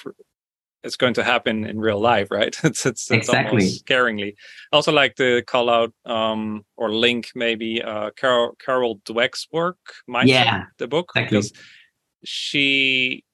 it's 0.85 0.97
going 0.97 1.15
to 1.15 1.25
happen 1.25 1.65
in 1.65 1.81
real 1.81 2.01
life 2.01 2.31
right 2.31 2.57
it's 2.65 2.87
it's, 2.87 3.11
it's 3.11 3.29
exactly 3.29 3.63
scaringly 3.63 4.35
I 4.73 4.77
also 4.77 4.93
like 4.93 5.17
to 5.17 5.43
call 5.43 5.69
out 5.71 5.93
um 6.05 6.65
or 6.77 6.93
link 6.93 7.31
maybe 7.35 7.83
uh 7.83 8.11
carol 8.11 8.55
carol 8.65 9.01
dweck's 9.05 9.49
work 9.53 9.79
mindset 10.09 10.29
yeah 10.29 10.65
the 10.79 10.87
book 10.87 11.11
exactly. 11.15 11.39
because 11.39 11.53
she 12.25 13.25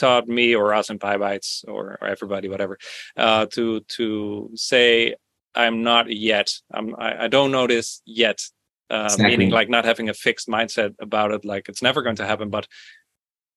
taught 0.00 0.26
me 0.26 0.54
or 0.54 0.72
us 0.74 0.90
in 0.90 0.98
PyBites 0.98 1.64
or, 1.68 1.98
or 2.00 2.08
everybody, 2.08 2.48
whatever, 2.48 2.78
uh, 3.16 3.46
to 3.46 3.80
to 3.80 4.50
say 4.54 5.14
I'm 5.54 5.82
not 5.82 6.10
yet. 6.10 6.52
I'm 6.72 6.94
I, 6.96 7.24
I 7.24 7.28
don't 7.28 7.52
know 7.52 7.66
this 7.66 8.02
yet. 8.06 8.40
Uh, 8.88 9.04
exactly. 9.04 9.36
Meaning 9.36 9.50
like 9.50 9.68
not 9.68 9.84
having 9.84 10.08
a 10.08 10.14
fixed 10.14 10.48
mindset 10.48 10.94
about 11.00 11.30
it, 11.30 11.44
like 11.44 11.68
it's 11.68 11.82
never 11.82 12.02
going 12.02 12.16
to 12.16 12.26
happen. 12.26 12.50
But 12.50 12.66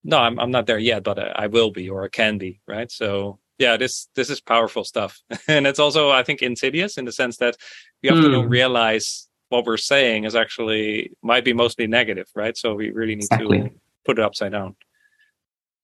no, 0.03 0.17
I'm 0.17 0.39
I'm 0.39 0.51
not 0.51 0.67
there 0.67 0.79
yet, 0.79 1.03
but 1.03 1.19
I, 1.19 1.43
I 1.43 1.47
will 1.47 1.71
be 1.71 1.89
or 1.89 2.03
I 2.03 2.09
can 2.09 2.37
be, 2.37 2.59
right? 2.67 2.91
So 2.91 3.39
yeah, 3.57 3.77
this 3.77 4.09
this 4.15 4.29
is 4.29 4.41
powerful 4.41 4.83
stuff, 4.83 5.21
and 5.47 5.65
it's 5.67 5.79
also 5.79 6.11
I 6.11 6.23
think 6.23 6.41
insidious 6.41 6.97
in 6.97 7.05
the 7.05 7.11
sense 7.11 7.37
that 7.37 7.57
we 8.01 8.09
often 8.09 8.25
mm. 8.25 8.31
don't 8.31 8.49
realize 8.49 9.27
what 9.49 9.65
we're 9.65 9.77
saying 9.77 10.25
is 10.25 10.35
actually 10.35 11.11
might 11.21 11.45
be 11.45 11.53
mostly 11.53 11.87
negative, 11.87 12.27
right? 12.35 12.57
So 12.57 12.73
we 12.73 12.91
really 12.91 13.15
need 13.15 13.25
exactly. 13.25 13.59
to 13.59 13.69
put 14.05 14.17
it 14.19 14.25
upside 14.25 14.51
down. 14.51 14.75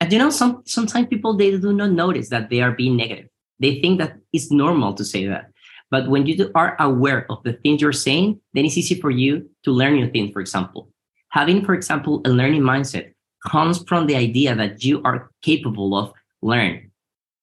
And 0.01 0.11
you 0.11 0.19
know, 0.19 0.29
some 0.29 0.63
sometimes 0.65 1.07
people 1.07 1.35
they 1.35 1.57
do 1.57 1.73
not 1.73 1.91
notice 1.91 2.29
that 2.29 2.49
they 2.49 2.61
are 2.61 2.71
being 2.71 2.97
negative. 2.97 3.27
They 3.59 3.81
think 3.81 3.99
that 3.99 4.17
it's 4.33 4.51
normal 4.51 4.93
to 4.93 5.05
say 5.05 5.27
that. 5.27 5.51
But 5.91 6.07
when 6.07 6.25
you 6.25 6.51
are 6.55 6.75
aware 6.79 7.25
of 7.31 7.43
the 7.43 7.53
things 7.53 7.81
you're 7.81 7.91
saying, 7.91 8.39
then 8.53 8.65
it's 8.65 8.77
easy 8.77 8.95
for 8.95 9.09
you 9.09 9.49
to 9.63 9.71
learn 9.71 9.95
new 9.95 10.09
things. 10.09 10.31
For 10.31 10.39
example, 10.39 10.89
having, 11.29 11.65
for 11.65 11.73
example, 11.73 12.21
a 12.25 12.29
learning 12.29 12.61
mindset 12.61 13.13
comes 13.47 13.83
from 13.87 14.07
the 14.07 14.15
idea 14.15 14.55
that 14.55 14.83
you 14.83 15.01
are 15.03 15.31
capable 15.41 15.95
of 15.95 16.13
learning. 16.41 16.91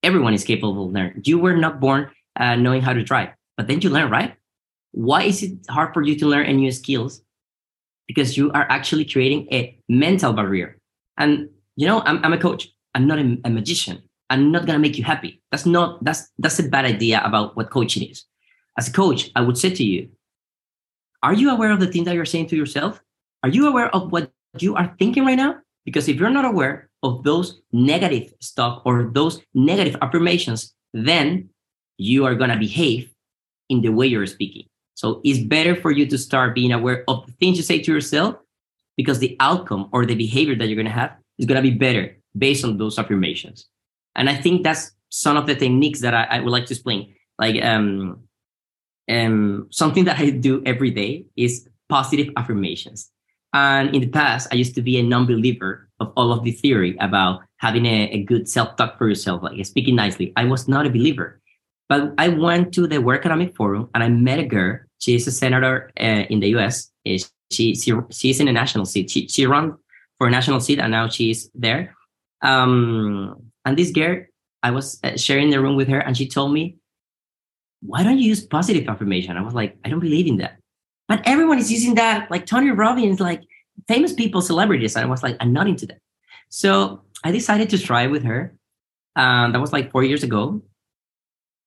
Everyone 0.03 0.35
is 0.35 0.45
capable 0.45 0.87
of 0.87 0.93
learning. 0.93 1.23
You 1.25 1.38
were 1.38 1.57
not 1.57 1.81
born 1.81 2.11
uh, 2.37 2.57
knowing 2.57 2.83
how 2.83 2.93
to 2.93 3.03
drive, 3.03 3.31
but 3.57 3.67
then 3.67 3.81
you 3.81 3.91
learn, 3.91 4.11
right? 4.11 4.35
Why 4.93 5.25
is 5.25 5.43
it 5.43 5.59
hard 5.69 5.93
for 5.95 6.03
you 6.03 6.17
to 6.17 6.26
learn 6.26 6.47
a 6.47 6.53
new 6.53 6.71
skills? 6.73 7.23
Because 8.07 8.37
you 8.37 8.53
are 8.53 8.67
actually 8.71 9.05
creating 9.05 9.49
a 9.53 9.79
mental 9.88 10.33
barrier. 10.33 10.79
And 11.19 11.49
you 11.76 11.87
know, 11.87 12.00
I'm, 12.00 12.25
I'm 12.25 12.33
a 12.33 12.38
coach. 12.38 12.69
I'm 12.95 13.07
not 13.07 13.19
a, 13.19 13.38
a 13.45 13.50
magician. 13.50 14.03
I'm 14.31 14.50
not 14.50 14.67
gonna 14.67 14.79
make 14.79 14.97
you 14.99 15.05
happy. 15.05 15.41
That's 15.50 15.67
not 15.67 16.03
that's 16.05 16.31
that's 16.38 16.59
a 16.59 16.69
bad 16.69 16.85
idea 16.85 17.21
about 17.25 17.57
what 17.57 17.71
coaching 17.71 18.09
is. 18.09 18.25
As 18.79 18.88
a 18.88 18.93
coach, 18.93 19.31
I 19.37 19.41
would 19.41 19.57
say 19.59 19.71
to 19.71 19.85
you, 19.85 20.09
are 21.23 21.35
you 21.35 21.50
aware 21.50 21.71
of 21.71 21.81
the 21.81 21.87
things 21.87 22.07
that 22.07 22.15
you're 22.15 22.25
saying 22.25 22.49
to 22.49 22.57
yourself? 22.57 23.00
Are 23.43 23.49
you 23.49 23.69
aware 23.69 23.95
of 23.95 24.12
what 24.12 24.31
you 24.59 24.75
are 24.75 24.95
thinking 24.99 25.25
right 25.25 25.37
now? 25.37 25.57
Because 25.87 26.07
if 26.09 26.16
you're 26.16 26.28
not 26.28 26.45
aware 26.45 26.90
of 27.02 27.23
those 27.23 27.62
negative 27.73 28.35
stuff 28.40 28.83
or 28.85 29.11
those 29.14 29.40
negative 29.55 29.97
affirmations, 30.02 30.75
then 30.93 31.49
you 31.97 32.26
are 32.26 32.35
gonna 32.35 32.59
behave 32.59 33.11
in 33.71 33.81
the 33.81 33.88
way 33.88 34.07
you're 34.07 34.26
speaking. 34.26 34.66
So 34.95 35.23
it's 35.25 35.40
better 35.40 35.75
for 35.75 35.90
you 35.90 36.05
to 36.07 36.19
start 36.19 36.55
being 36.55 36.73
aware 36.73 37.05
of 37.09 37.25
the 37.26 37.33
things 37.33 37.57
you 37.57 37.62
say 37.62 37.81
to 37.81 37.93
yourself 37.93 38.37
because 38.97 39.21
the 39.21 39.37
outcome 39.40 39.88
or 39.93 40.05
the 40.05 40.14
behavior 40.14 40.57
that 40.57 40.66
you're 40.66 40.76
gonna 40.76 40.90
have 40.90 41.16
is 41.38 41.47
going 41.47 41.62
to 41.62 41.71
be 41.71 41.76
better 41.76 42.16
based 42.37 42.64
on 42.64 42.78
those 42.78 42.99
affirmations. 42.99 43.66
And 44.14 44.28
I 44.28 44.37
think 44.37 44.62
that's 44.62 44.93
some 45.11 45.37
of 45.37 45.47
the 45.47 45.55
techniques 45.55 46.00
that 46.00 46.14
I, 46.14 46.25
I 46.25 46.40
would 46.40 46.50
like 46.50 46.66
to 46.66 46.75
explain. 46.75 47.14
Like 47.38 47.62
um, 47.62 48.23
um, 49.11 49.69
something 49.71 50.05
that 50.05 50.19
I 50.19 50.31
do 50.31 50.62
every 50.64 50.90
day 50.90 51.26
is 51.37 51.69
positive 51.88 52.33
affirmations. 52.37 53.11
And 53.57 53.95
in 53.95 54.03
the 54.03 54.09
past, 54.09 54.49
I 54.53 54.57
used 54.57 54.75
to 54.75 54.83
be 54.83 54.99
a 54.99 55.03
non-believer 55.03 55.89
of 55.99 56.13
all 56.15 56.31
of 56.31 56.45
the 56.45 56.53
theory 56.53 56.95
about 57.01 57.41
having 57.57 57.87
a, 57.87 58.11
a 58.13 58.23
good 58.23 58.47
self-talk 58.47 58.99
for 58.99 59.09
yourself, 59.09 59.43
like 59.43 59.65
speaking 59.65 59.97
nicely. 59.97 60.35
I 60.37 60.45
was 60.45 60.69
not 60.69 60.85
a 60.85 60.91
believer. 60.91 61.41
But 61.89 62.13
I 62.19 62.29
went 62.29 62.75
to 62.75 62.87
the 62.87 63.01
World 63.01 63.21
Economic 63.21 63.57
Forum 63.57 63.89
and 63.95 64.05
I 64.05 64.11
met 64.11 64.41
a 64.41 64.45
girl. 64.45 64.81
She's 64.99 65.27
a 65.27 65.33
senator 65.33 65.91
uh, 65.99 66.29
in 66.29 66.41
the 66.41 66.49
US. 66.57 66.93
She, 67.07 67.75
she, 67.75 67.95
she's 68.11 68.41
in 68.41 68.49
a 68.49 68.53
national 68.53 68.85
seat. 68.85 69.09
She, 69.09 69.27
she 69.29 69.47
ran 69.47 69.73
for 70.19 70.27
a 70.27 70.31
national 70.31 70.61
seat, 70.61 70.79
and 70.79 70.91
now 70.91 71.09
she's 71.09 71.49
there. 71.55 71.95
Um, 72.43 73.41
and 73.65 73.79
this 73.79 73.91
girl, 73.91 74.21
I 74.63 74.71
was 74.71 75.01
uh, 75.03 75.17
sharing 75.17 75.49
the 75.49 75.63
room 75.63 75.77
with 75.77 75.89
her, 75.89 76.01
and 76.01 76.17
she 76.17 76.29
told 76.29 76.53
me, 76.53 76.77
"Why 77.81 78.03
don't 78.03 78.19
you 78.19 78.29
use 78.29 78.45
positive 78.45 78.89
affirmation?" 78.89 79.37
I 79.37 79.43
was 79.43 79.55
like, 79.55 79.79
"I 79.85 79.89
don't 79.89 80.01
believe 80.01 80.27
in 80.27 80.39
that." 80.39 80.59
But 81.09 81.23
everyone 81.25 81.59
is 81.59 81.71
using 81.71 81.95
that, 81.95 82.31
like 82.31 82.47
Tony 82.47 82.71
Robbins, 82.71 83.21
like 83.21 83.43
famous 83.89 84.13
people, 84.13 84.43
celebrities. 84.43 84.97
And 84.97 85.05
I 85.05 85.09
was 85.09 85.23
like, 85.23 85.37
I'm 85.41 85.53
not 85.53 85.69
into 85.69 85.87
that. 85.87 86.01
So 86.49 87.03
I 87.25 87.31
decided 87.31 87.71
to 87.71 87.79
try 87.79 88.07
with 88.07 88.25
her. 88.25 88.55
Um, 89.15 89.53
that 89.53 89.61
was 89.61 89.73
like 89.73 89.91
four 89.91 90.05
years 90.05 90.23
ago. 90.23 90.63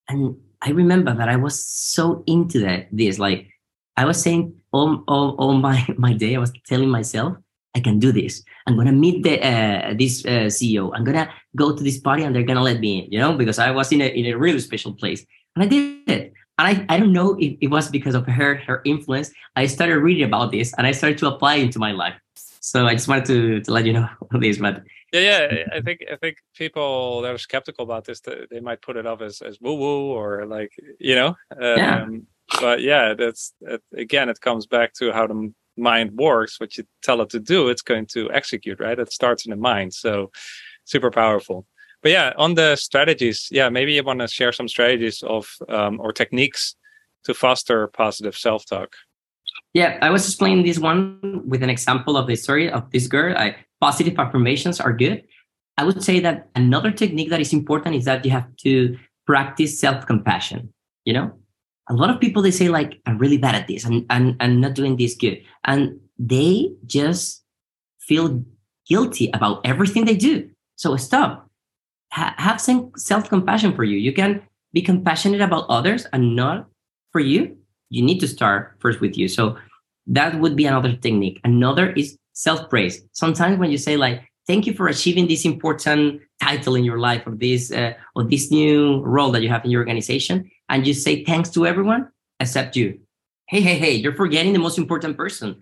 And 0.08 0.38
I 0.62 0.72
remember 0.72 1.14
that 1.14 1.30
I 1.30 1.36
was 1.36 1.64
so 1.64 2.24
into 2.28 2.60
that. 2.60 2.88
This, 2.92 3.20
like, 3.20 3.48
I 3.96 4.06
was 4.06 4.22
saying 4.22 4.54
all, 4.72 5.04
all, 5.08 5.36
all 5.38 5.54
my, 5.54 5.88
my 5.98 6.14
day, 6.14 6.36
I 6.36 6.40
was 6.40 6.52
telling 6.68 6.90
myself, 6.90 7.38
I 7.76 7.80
can 7.80 8.00
do 8.00 8.12
this. 8.12 8.44
I'm 8.66 8.76
gonna 8.76 8.92
meet 8.92 9.24
the 9.24 9.40
uh, 9.40 9.94
this 9.94 10.26
uh, 10.26 10.50
CEO. 10.50 10.92
I'm 10.94 11.04
gonna 11.04 11.30
go 11.56 11.76
to 11.76 11.84
this 11.84 12.00
party 12.00 12.24
and 12.24 12.36
they're 12.36 12.44
gonna 12.44 12.64
let 12.64 12.80
me 12.80 13.00
in. 13.00 13.12
You 13.12 13.20
know, 13.20 13.34
because 13.34 13.60
I 13.60 13.72
was 13.72 13.92
in 13.92 14.02
a 14.02 14.08
in 14.08 14.26
a 14.26 14.38
really 14.38 14.60
special 14.60 14.94
place, 14.94 15.26
and 15.56 15.64
I 15.64 15.68
did 15.68 16.10
it. 16.10 16.34
And 16.60 16.68
I, 16.68 16.94
I 16.94 17.00
don't 17.00 17.14
know 17.14 17.38
if 17.40 17.58
it 17.62 17.68
was 17.68 17.90
because 17.90 18.16
of 18.16 18.28
her 18.28 18.56
her 18.68 18.82
influence. 18.84 19.32
I 19.56 19.66
started 19.66 20.00
reading 20.00 20.26
about 20.26 20.52
this 20.52 20.74
and 20.78 20.86
I 20.86 20.92
started 20.92 21.18
to 21.20 21.28
apply 21.28 21.56
into 21.56 21.80
my 21.80 21.94
life. 21.94 22.16
So 22.60 22.86
I 22.86 22.94
just 22.94 23.08
wanted 23.08 23.26
to, 23.26 23.62
to 23.62 23.72
let 23.72 23.86
you 23.86 23.94
know 23.94 24.10
this, 24.32 24.58
but 24.58 24.84
yeah, 25.14 25.48
yeah. 25.52 25.64
I 25.74 25.82
think 25.82 26.02
I 26.12 26.18
think 26.18 26.38
people 26.56 27.22
that 27.22 27.34
are 27.34 27.38
skeptical 27.38 27.84
about 27.84 28.06
this, 28.06 28.20
they 28.20 28.60
might 28.60 28.82
put 28.82 28.98
it 28.98 29.08
off 29.08 29.22
as 29.22 29.42
as 29.42 29.60
woo 29.62 29.76
woo 29.76 30.12
or 30.12 30.46
like 30.46 30.74
you 31.00 31.16
know. 31.16 31.30
Um, 31.52 31.78
yeah. 31.78 32.06
But 32.60 32.82
yeah, 32.82 33.14
that's 33.14 33.54
again, 33.96 34.28
it 34.28 34.42
comes 34.42 34.66
back 34.68 34.94
to 34.96 35.12
how 35.12 35.28
the 35.28 35.54
mind 35.78 36.12
works, 36.18 36.60
what 36.60 36.78
you 36.78 36.84
tell 37.02 37.22
it 37.22 37.30
to 37.30 37.40
do, 37.40 37.70
it's 37.70 37.82
going 37.82 38.06
to 38.08 38.30
execute, 38.32 38.80
right? 38.80 39.00
It 39.00 39.14
starts 39.14 39.46
in 39.46 39.52
the 39.52 39.56
mind. 39.56 39.94
So 39.94 40.32
super 40.84 41.10
powerful. 41.10 41.66
But 42.02 42.12
yeah, 42.12 42.34
on 42.38 42.56
the 42.56 42.76
strategies, 42.76 43.48
yeah, 43.52 43.70
maybe 43.70 43.94
you 43.94 44.04
want 44.04 44.20
to 44.20 44.28
share 44.28 44.52
some 44.52 44.68
strategies 44.68 45.22
of 45.24 45.50
um, 45.68 46.00
or 46.00 46.14
techniques 46.14 46.76
to 47.26 47.34
foster 47.34 47.88
positive 47.88 48.38
self 48.38 48.66
talk. 48.66 48.96
Yeah, 49.74 50.00
I 50.02 50.10
was 50.10 50.26
explaining 50.26 50.66
this 50.66 50.80
one 50.80 51.20
with 51.48 51.62
an 51.62 51.70
example 51.70 52.18
of 52.18 52.28
the 52.28 52.36
story 52.36 52.72
of 52.72 52.90
this 52.92 53.08
girl. 53.08 53.38
I, 53.38 53.56
positive 53.82 54.18
affirmations 54.18 54.80
are 54.80 54.94
good. 54.94 55.24
I 55.78 55.84
would 55.84 56.04
say 56.04 56.20
that 56.22 56.50
another 56.56 56.92
technique 56.92 57.30
that 57.30 57.40
is 57.40 57.54
important 57.54 57.96
is 57.96 58.06
that 58.06 58.26
you 58.26 58.32
have 58.32 58.48
to 58.64 58.98
practice 59.28 59.80
self 59.80 60.06
compassion. 60.06 60.74
You 61.06 61.14
know, 61.14 61.34
a 61.90 61.94
lot 61.94 62.10
of 62.10 62.20
people 62.20 62.42
they 62.42 62.52
say 62.52 62.70
like 62.70 63.02
i'm 63.06 63.18
really 63.18 63.38
bad 63.38 63.56
at 63.56 63.68
this 63.68 63.84
and 63.84 64.06
I'm 64.10 64.62
not 64.62 64.74
doing 64.74 64.96
this 64.96 65.16
good 65.16 65.42
and 65.66 66.00
they 66.18 66.72
just 66.86 67.44
feel 68.00 68.44
guilty 68.88 69.30
about 69.34 69.62
everything 69.66 70.06
they 70.06 70.16
do 70.16 70.50
so 70.76 70.96
stop 70.96 71.49
ha- 72.12 72.36
have 72.38 72.62
some 72.62 72.92
self-compassion 72.96 73.76
for 73.76 73.84
you. 73.84 73.98
You 73.98 74.14
can 74.14 74.42
be 74.74 74.82
compassionate 74.82 75.42
about 75.42 75.66
others 75.70 76.06
and 76.14 76.36
not 76.36 76.68
for 77.12 77.22
you. 77.22 77.58
You 77.90 78.04
need 78.04 78.20
to 78.20 78.28
start 78.28 78.76
first 78.80 79.02
with 79.02 79.18
you. 79.18 79.28
So 79.28 79.58
that 80.08 80.40
would 80.40 80.56
be 80.56 80.66
another 80.66 80.96
technique. 80.96 81.40
Another 81.44 81.92
is 81.92 82.18
self-praise. 82.34 83.04
Sometimes 83.14 83.58
when 83.58 83.72
you 83.72 83.78
say 83.78 83.98
like 83.98 84.24
thank 84.48 84.66
you 84.66 84.74
for 84.74 84.88
achieving 84.88 85.28
this 85.28 85.46
important 85.46 86.22
title 86.42 86.76
in 86.76 86.84
your 86.84 87.00
life 87.00 87.22
or 87.28 87.36
this 87.36 87.72
uh, 87.72 87.94
or 88.16 88.24
this 88.24 88.50
new 88.50 89.02
role 89.02 89.32
that 89.32 89.44
you 89.44 89.50
have 89.50 89.64
in 89.64 89.72
your 89.72 89.82
organization 89.82 90.50
and 90.70 90.88
you 90.88 90.94
say 90.94 91.24
thanks 91.24 91.50
to 91.52 91.68
everyone 91.68 92.10
except 92.40 92.76
you. 92.76 93.00
Hey, 93.48 93.62
hey, 93.62 93.78
hey, 93.78 93.94
you're 93.94 94.16
forgetting 94.16 94.54
the 94.54 94.60
most 94.60 94.78
important 94.78 95.18
person. 95.18 95.56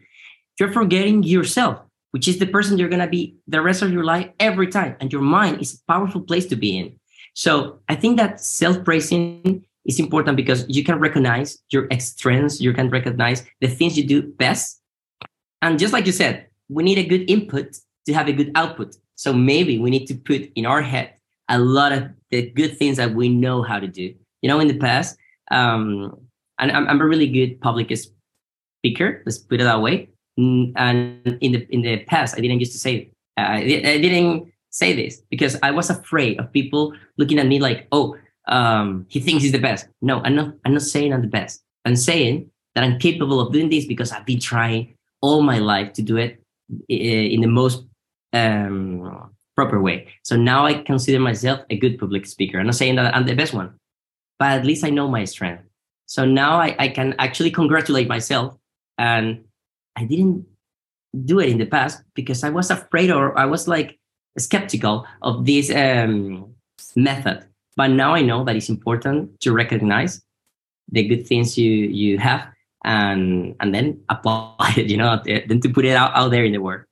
You're 0.60 0.72
forgetting 0.72 1.24
yourself, 1.24 1.80
which 2.12 2.28
is 2.28 2.40
the 2.40 2.48
person 2.48 2.78
you're 2.78 2.90
going 2.90 3.02
to 3.02 3.08
be 3.08 3.36
the 3.48 3.62
rest 3.62 3.82
of 3.82 3.92
your 3.92 4.04
life 4.04 4.30
every 4.40 4.68
time. 4.68 4.96
And 5.00 5.12
your 5.12 5.22
mind 5.22 5.62
is 5.62 5.76
a 5.76 5.92
powerful 5.92 6.22
place 6.22 6.46
to 6.48 6.56
be 6.56 6.78
in. 6.78 7.00
So 7.34 7.80
I 7.88 7.96
think 7.96 8.18
that 8.18 8.42
self 8.42 8.84
praising 8.84 9.66
is 9.86 10.00
important 10.00 10.38
because 10.38 10.66
you 10.68 10.84
can 10.84 11.00
recognize 11.00 11.58
your 11.72 11.88
strengths, 12.00 12.60
you 12.60 12.74
can 12.74 12.90
recognize 12.90 13.46
the 13.62 13.68
things 13.68 13.98
you 13.98 14.06
do 14.06 14.22
best. 14.22 14.82
And 15.62 15.80
just 15.80 15.94
like 15.94 16.06
you 16.06 16.12
said, 16.12 16.48
we 16.70 16.84
need 16.84 16.98
a 16.98 17.06
good 17.06 17.30
input 17.30 17.78
to 18.06 18.14
have 18.14 18.28
a 18.28 18.34
good 18.34 18.52
output. 18.56 18.96
So 19.16 19.34
maybe 19.34 19.80
we 19.80 19.90
need 19.90 20.06
to 20.08 20.16
put 20.16 20.52
in 20.56 20.66
our 20.66 20.82
head 20.82 21.14
a 21.50 21.60
lot 21.60 21.92
of 21.92 22.10
the 22.30 22.50
good 22.52 22.78
things 22.78 22.98
that 22.98 23.14
we 23.14 23.30
know 23.30 23.64
how 23.64 23.80
to 23.80 23.88
do. 23.88 24.14
You 24.42 24.50
know, 24.50 24.60
in 24.60 24.68
the 24.68 24.78
past, 24.78 25.18
um, 25.52 26.18
and 26.60 26.72
I'm, 26.72 26.88
I'm 26.88 27.02
a 27.02 27.06
really 27.06 27.28
good 27.28 27.62
public 27.62 27.92
speaker. 27.96 29.24
Let's 29.26 29.38
put 29.38 29.62
it 29.62 29.64
that 29.64 29.82
way. 29.82 30.10
And 30.38 31.38
in 31.42 31.52
the 31.52 31.68
in 31.70 31.82
the 31.82 32.04
past, 32.06 32.36
I 32.38 32.42
didn't 32.42 32.60
used 32.60 32.74
to 32.74 32.78
say 32.80 33.12
I, 33.38 33.58
I 33.58 33.98
didn't 33.98 34.52
say 34.70 34.94
this 34.94 35.22
because 35.30 35.58
I 35.64 35.72
was 35.72 35.90
afraid 35.90 36.40
of 36.40 36.52
people 36.52 36.94
looking 37.18 37.40
at 37.40 37.48
me 37.48 37.60
like, 37.60 37.88
oh, 37.92 38.16
um, 38.48 39.06
he 39.10 39.20
thinks 39.20 39.44
he's 39.44 39.52
the 39.52 39.60
best. 39.60 39.88
No, 40.02 40.22
I'm 40.24 40.36
not. 40.36 40.54
I'm 40.66 40.74
not 40.74 40.84
saying 40.84 41.14
I'm 41.14 41.22
the 41.22 41.28
best. 41.28 41.64
I'm 41.86 41.96
saying 41.96 42.50
that 42.76 42.84
I'm 42.84 43.00
capable 43.00 43.40
of 43.40 43.52
doing 43.52 43.70
this 43.70 43.86
because 43.86 44.12
I've 44.12 44.26
been 44.26 44.40
trying 44.40 44.96
all 45.22 45.42
my 45.42 45.58
life 45.58 45.94
to 45.94 46.02
do 46.02 46.18
it 46.18 46.42
in 46.90 47.42
the 47.42 47.48
most 47.48 47.86
um, 48.34 49.32
proper 49.56 49.82
way. 49.82 50.08
So 50.24 50.36
now 50.36 50.66
I 50.66 50.76
consider 50.84 51.20
myself 51.20 51.62
a 51.70 51.78
good 51.78 51.98
public 51.98 52.26
speaker. 52.26 52.60
I'm 52.60 52.68
not 52.68 52.76
saying 52.76 52.96
that 52.98 53.16
I'm 53.16 53.26
the 53.26 53.34
best 53.34 53.54
one, 53.54 53.74
but 54.38 54.50
at 54.50 54.66
least 54.66 54.86
I 54.86 54.92
know 54.92 55.08
my 55.08 55.26
strength. 55.26 55.64
So 56.06 56.24
now 56.26 56.60
I, 56.60 56.76
I 56.78 56.88
can 56.90 57.16
actually 57.20 57.52
congratulate 57.52 58.08
myself. 58.08 58.56
And 58.98 59.46
I 59.98 60.06
didn't 60.06 60.46
do 61.26 61.40
it 61.40 61.50
in 61.50 61.58
the 61.58 61.66
past 61.66 62.04
because 62.14 62.44
I 62.44 62.50
was 62.50 62.70
afraid 62.70 63.10
or 63.10 63.38
I 63.38 63.46
was 63.46 63.68
like 63.68 63.98
skeptical 64.38 65.08
of 65.24 65.46
this 65.46 65.74
um, 65.74 66.54
method. 66.96 67.46
But 67.76 67.88
now 67.88 68.14
I 68.14 68.22
know 68.22 68.44
that 68.44 68.56
it's 68.56 68.70
important 68.70 69.40
to 69.42 69.52
recognize 69.52 70.22
the 70.90 71.04
good 71.08 71.28
things 71.28 71.58
you 71.58 71.72
you 71.72 72.18
have 72.18 72.48
and 72.86 73.56
and 73.60 73.74
then 73.74 74.02
apply 74.10 74.74
it, 74.78 74.90
you 74.92 74.98
know, 74.98 75.22
then 75.26 75.60
to 75.62 75.70
put 75.70 75.86
it 75.86 75.96
out, 75.96 76.12
out 76.16 76.30
there 76.30 76.46
in 76.46 76.54
the 76.54 76.62
world. 76.62 76.86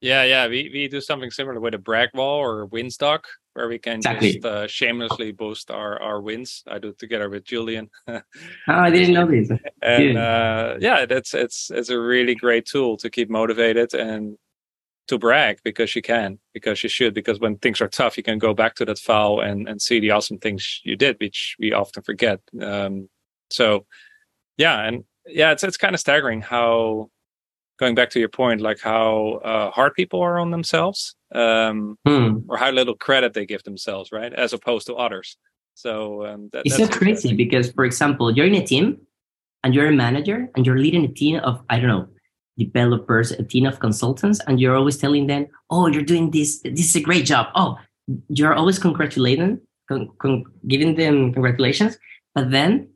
Yeah, 0.00 0.24
yeah, 0.24 0.46
we, 0.46 0.70
we 0.72 0.88
do 0.88 1.00
something 1.00 1.30
similar 1.30 1.58
with 1.58 1.74
a 1.74 1.78
brag 1.78 2.10
wall 2.14 2.38
or 2.38 2.68
Winstock 2.68 3.24
where 3.56 3.68
we 3.68 3.78
can 3.78 3.96
exactly. 3.96 4.34
just 4.34 4.44
uh, 4.44 4.66
shamelessly 4.66 5.32
boost 5.32 5.70
our, 5.70 6.00
our 6.02 6.20
wins. 6.20 6.62
I 6.68 6.78
do 6.78 6.88
it 6.88 6.98
together 6.98 7.30
with 7.30 7.44
Julian. 7.44 7.88
oh, 8.08 8.20
I 8.68 8.90
didn't 8.90 9.14
know 9.14 9.26
this. 9.26 9.50
and 9.82 10.18
uh, 10.18 10.76
yeah, 10.78 11.06
that's 11.06 11.32
it's 11.32 11.70
it's 11.70 11.88
a 11.88 11.98
really 11.98 12.34
great 12.34 12.66
tool 12.66 12.96
to 12.98 13.08
keep 13.08 13.30
motivated 13.30 13.94
and 13.94 14.36
to 15.08 15.18
brag 15.18 15.58
because 15.64 15.96
you 15.96 16.02
can, 16.02 16.38
because 16.52 16.82
you 16.82 16.88
should, 16.88 17.14
because 17.14 17.40
when 17.40 17.56
things 17.58 17.80
are 17.80 17.88
tough, 17.88 18.16
you 18.16 18.22
can 18.22 18.38
go 18.38 18.52
back 18.52 18.74
to 18.74 18.84
that 18.84 18.98
file 18.98 19.40
and, 19.40 19.68
and 19.68 19.80
see 19.80 20.00
the 20.00 20.10
awesome 20.10 20.38
things 20.38 20.80
you 20.84 20.96
did, 20.96 21.16
which 21.20 21.56
we 21.58 21.72
often 21.72 22.02
forget. 22.02 22.40
Um, 22.60 23.08
so 23.50 23.86
yeah, 24.58 24.82
and 24.82 25.04
yeah, 25.26 25.52
it's 25.52 25.64
it's 25.64 25.78
kind 25.78 25.94
of 25.94 26.00
staggering 26.00 26.42
how 26.42 27.10
going 27.78 27.94
back 27.94 28.10
to 28.10 28.20
your 28.20 28.28
point, 28.28 28.60
like 28.60 28.80
how 28.80 29.40
uh, 29.44 29.70
hard 29.70 29.94
people 29.94 30.20
are 30.20 30.38
on 30.38 30.50
themselves, 30.50 31.14
um, 31.36 31.98
hmm. 32.06 32.38
or 32.48 32.56
how 32.56 32.70
little 32.70 32.96
credit 32.96 33.34
they 33.34 33.46
give 33.46 33.62
themselves, 33.64 34.10
right, 34.10 34.32
as 34.32 34.52
opposed 34.52 34.86
to 34.86 34.94
others. 34.94 35.36
So 35.74 36.26
um, 36.26 36.48
that, 36.52 36.62
it's 36.64 36.76
so 36.76 36.88
crazy 36.88 37.34
because, 37.34 37.70
for 37.70 37.84
example, 37.84 38.30
you're 38.30 38.46
in 38.46 38.54
a 38.54 38.64
team 38.64 38.98
and 39.62 39.74
you're 39.74 39.88
a 39.88 39.92
manager 39.92 40.48
and 40.56 40.64
you're 40.64 40.78
leading 40.78 41.04
a 41.04 41.08
team 41.08 41.38
of 41.40 41.62
I 41.68 41.78
don't 41.78 41.88
know 41.88 42.08
developers, 42.58 43.32
a 43.32 43.42
team 43.42 43.66
of 43.66 43.78
consultants, 43.80 44.40
and 44.46 44.58
you're 44.58 44.74
always 44.74 44.96
telling 44.96 45.26
them, 45.26 45.46
"Oh, 45.68 45.86
you're 45.86 46.02
doing 46.02 46.30
this. 46.30 46.60
This 46.62 46.88
is 46.88 46.96
a 46.96 47.00
great 47.00 47.26
job." 47.26 47.48
Oh, 47.54 47.76
you're 48.28 48.54
always 48.54 48.78
congratulating, 48.78 49.60
con- 49.88 50.10
con- 50.18 50.44
giving 50.66 50.94
them 50.94 51.32
congratulations, 51.34 51.98
but 52.34 52.50
then 52.50 52.88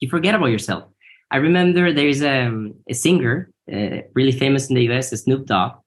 you 0.00 0.08
forget 0.08 0.34
about 0.34 0.46
yourself. 0.50 0.84
I 1.30 1.36
remember 1.38 1.92
there 1.92 2.08
is 2.08 2.22
a, 2.22 2.50
a 2.88 2.94
singer 2.94 3.50
uh, 3.72 4.02
really 4.14 4.32
famous 4.32 4.68
in 4.68 4.74
the 4.74 4.88
US, 4.90 5.10
Snoop 5.10 5.46
Dogg, 5.46 5.78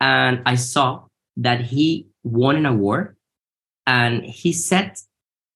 and 0.00 0.40
I 0.46 0.54
saw 0.54 1.04
that 1.36 1.60
he 1.60 2.08
won 2.24 2.56
an 2.56 2.66
award, 2.66 3.16
and 3.86 4.24
he 4.24 4.52
said 4.52 4.96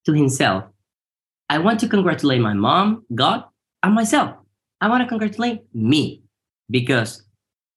to 0.04 0.12
himself, 0.12 0.64
"I 1.48 1.58
want 1.58 1.80
to 1.80 1.88
congratulate 1.88 2.40
my 2.40 2.54
mom, 2.54 3.04
God, 3.14 3.44
and 3.82 3.94
myself. 3.94 4.36
I 4.80 4.88
want 4.88 5.02
to 5.02 5.08
congratulate 5.08 5.62
me 5.74 6.22
because 6.70 7.22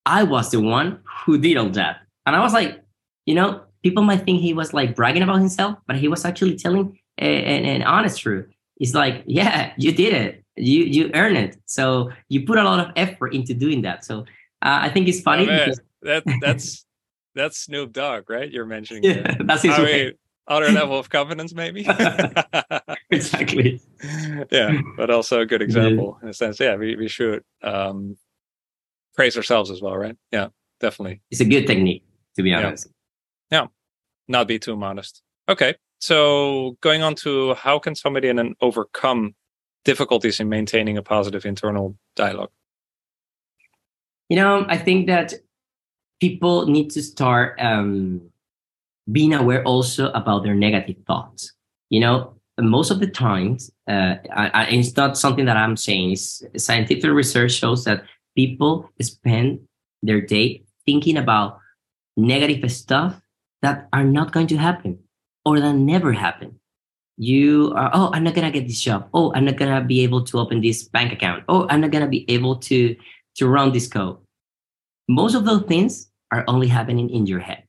I 0.06 0.24
was 0.24 0.52
the 0.52 0.62
one 0.62 1.00
who 1.26 1.38
did 1.38 1.58
all 1.58 1.70
that." 1.72 2.02
And 2.26 2.36
I 2.36 2.42
was 2.42 2.54
like, 2.54 2.82
you 3.26 3.36
know, 3.36 3.62
people 3.84 4.04
might 4.04 4.26
think 4.26 4.42
he 4.42 4.54
was 4.54 4.74
like 4.74 4.96
bragging 4.96 5.24
about 5.24 5.40
himself, 5.40 5.78
but 5.88 5.96
he 5.96 6.08
was 6.08 6.26
actually 6.26 6.58
telling 6.58 7.00
an, 7.18 7.66
an 7.66 7.84
honest 7.84 8.20
truth. 8.20 8.46
It's 8.78 8.94
like, 8.94 9.24
yeah, 9.26 9.74
you 9.78 9.92
did 9.92 10.14
it 10.14 10.44
you 10.60 10.84
you 10.84 11.12
earn 11.14 11.36
it 11.36 11.58
so 11.66 12.12
you 12.28 12.46
put 12.46 12.58
a 12.58 12.64
lot 12.64 12.80
of 12.80 12.92
effort 12.96 13.34
into 13.34 13.54
doing 13.54 13.82
that 13.82 14.04
so 14.04 14.22
uh, 14.62 14.80
i 14.82 14.90
think 14.90 15.08
it's 15.08 15.22
funny 15.22 15.48
oh, 15.50 15.58
because 15.58 15.82
that 16.02 16.24
that's 16.42 16.86
that's 17.40 17.60
snoop 17.60 17.94
dogg 17.94 18.30
right? 18.30 18.52
You're 18.52 18.66
mentioning 18.66 19.04
yeah 19.04 19.22
that. 19.22 19.38
that's 19.46 19.64
his 19.64 19.74
I 19.74 19.84
mean, 19.84 20.12
other 20.48 20.72
level 20.72 20.98
of 20.98 21.10
confidence 21.10 21.54
maybe? 21.54 21.88
Exactly. 23.12 23.82
Yeah 24.52 24.80
but 24.98 25.10
also 25.10 25.42
a 25.42 25.46
good 25.46 25.62
example 25.62 26.18
yeah. 26.20 26.26
in 26.26 26.30
a 26.30 26.34
sense. 26.34 26.60
Yeah 26.60 26.76
we, 26.76 26.96
we 26.96 27.08
should 27.08 27.44
um 27.64 28.18
praise 29.16 29.36
ourselves 29.36 29.72
as 29.72 29.82
well 29.82 29.96
right? 29.96 30.18
Yeah 30.32 30.48
definitely. 30.80 31.22
It's 31.32 31.42
a 31.42 31.46
good 31.46 31.68
technique 31.68 32.04
to 32.36 32.44
be 32.44 32.54
honest. 32.54 32.88
Yeah, 33.52 33.62
yeah. 33.62 33.68
not 34.28 34.48
be 34.48 34.60
too 34.60 34.76
modest. 34.76 35.22
Okay 35.48 35.76
so 36.00 36.78
going 36.82 37.04
on 37.04 37.16
to 37.16 37.54
how 37.56 37.78
can 37.80 37.94
somebody 37.96 38.32
then 38.32 38.56
overcome 38.62 39.36
difficulties 39.84 40.40
in 40.40 40.50
maintaining 40.50 40.98
a 40.98 41.04
positive 41.04 41.46
internal 41.46 41.98
dialogue? 42.16 42.52
You 44.30 44.38
know, 44.38 44.66
I 44.68 44.78
think 44.78 45.08
that 45.08 45.34
people 46.20 46.68
need 46.68 46.90
to 46.92 47.02
start 47.02 47.60
um, 47.60 48.22
being 49.12 49.34
aware 49.34 49.64
also 49.64 50.12
about 50.12 50.44
their 50.44 50.56
negative 50.56 50.98
thoughts. 51.08 51.54
You 51.90 52.02
know, 52.02 52.34
most 52.60 52.92
of 52.92 53.00
the 53.00 53.08
times, 53.08 53.72
uh, 53.88 54.16
I, 54.34 54.50
I, 54.54 54.66
it's 54.68 54.96
not 54.96 55.18
something 55.18 55.46
that 55.46 55.58
I'm 55.58 55.78
saying. 55.78 56.12
It's, 56.12 56.44
scientific 56.58 57.10
research 57.12 57.54
shows 57.54 57.84
that 57.86 58.04
people 58.36 58.90
spend 59.02 59.62
their 60.04 60.22
day 60.22 60.64
thinking 60.86 61.18
about 61.18 61.60
negative 62.16 62.72
stuff 62.72 63.22
that 63.62 63.88
are 63.94 64.04
not 64.04 64.32
going 64.32 64.48
to 64.48 64.58
happen 64.58 65.00
or 65.46 65.60
that 65.60 65.74
never 65.74 66.12
happen 66.14 66.60
you 67.20 67.74
are 67.76 67.92
oh 67.94 68.10
i'm 68.14 68.24
not 68.24 68.34
gonna 68.34 68.50
get 68.50 68.66
this 68.66 68.80
job 68.80 69.08
oh 69.14 69.32
i'm 69.36 69.44
not 69.44 69.58
gonna 69.58 69.84
be 69.84 70.02
able 70.02 70.24
to 70.24 70.40
open 70.40 70.62
this 70.62 70.84
bank 70.84 71.12
account 71.12 71.44
oh 71.50 71.68
i'm 71.70 71.82
not 71.82 71.92
gonna 71.92 72.08
be 72.08 72.24
able 72.32 72.56
to 72.56 72.96
to 73.36 73.48
run 73.48 73.74
this 73.74 73.90
code 73.90 74.18
most 75.10 75.36
of 75.36 75.44
those 75.44 75.64
things 75.64 76.09
are 76.32 76.44
only 76.48 76.68
happening 76.68 77.10
in 77.10 77.26
your 77.26 77.40
head. 77.40 77.64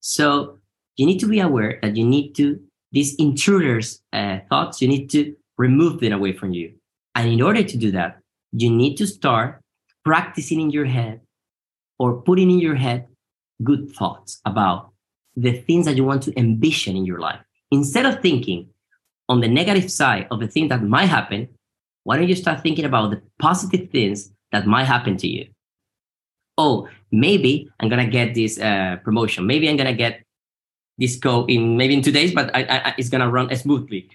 So 0.00 0.58
you 0.96 1.06
need 1.06 1.18
to 1.20 1.28
be 1.28 1.40
aware 1.40 1.78
that 1.82 1.96
you 1.96 2.04
need 2.04 2.34
to 2.34 2.60
these 2.92 3.16
intruders 3.16 4.00
uh, 4.12 4.38
thoughts 4.48 4.80
you 4.80 4.86
need 4.86 5.10
to 5.10 5.34
remove 5.58 6.00
them 6.00 6.12
away 6.12 6.32
from 6.32 6.52
you. 6.52 6.72
And 7.14 7.28
in 7.28 7.42
order 7.42 7.62
to 7.62 7.76
do 7.76 7.90
that 7.92 8.20
you 8.52 8.70
need 8.70 8.96
to 8.96 9.06
start 9.06 9.60
practicing 10.04 10.60
in 10.60 10.70
your 10.70 10.84
head 10.84 11.20
or 11.98 12.22
putting 12.22 12.50
in 12.50 12.60
your 12.60 12.76
head 12.76 13.06
good 13.62 13.90
thoughts 13.92 14.40
about 14.44 14.92
the 15.36 15.52
things 15.52 15.86
that 15.86 15.96
you 15.96 16.04
want 16.04 16.22
to 16.22 16.38
ambition 16.38 16.96
in 16.96 17.04
your 17.04 17.18
life. 17.18 17.40
Instead 17.70 18.06
of 18.06 18.20
thinking 18.20 18.68
on 19.28 19.40
the 19.40 19.48
negative 19.48 19.90
side 19.90 20.26
of 20.30 20.38
the 20.38 20.46
thing 20.46 20.68
that 20.68 20.82
might 20.82 21.06
happen, 21.06 21.48
why 22.04 22.16
don't 22.16 22.28
you 22.28 22.36
start 22.36 22.62
thinking 22.62 22.84
about 22.84 23.10
the 23.10 23.20
positive 23.38 23.90
things 23.90 24.30
that 24.52 24.66
might 24.66 24.84
happen 24.84 25.16
to 25.16 25.26
you? 25.26 25.48
Oh, 26.56 26.88
maybe 27.10 27.68
I'm 27.80 27.88
gonna 27.88 28.06
get 28.06 28.34
this 28.34 28.58
uh, 28.58 28.96
promotion. 29.04 29.46
Maybe 29.46 29.68
I'm 29.68 29.76
gonna 29.76 29.94
get 29.94 30.22
this 30.98 31.18
code 31.18 31.50
in 31.50 31.76
maybe 31.76 31.94
in 31.94 32.02
two 32.02 32.12
days, 32.12 32.32
but 32.32 32.54
I, 32.54 32.62
I, 32.62 32.94
it's 32.98 33.08
gonna 33.08 33.30
run 33.30 33.54
smoothly. 33.56 34.08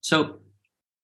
So 0.00 0.38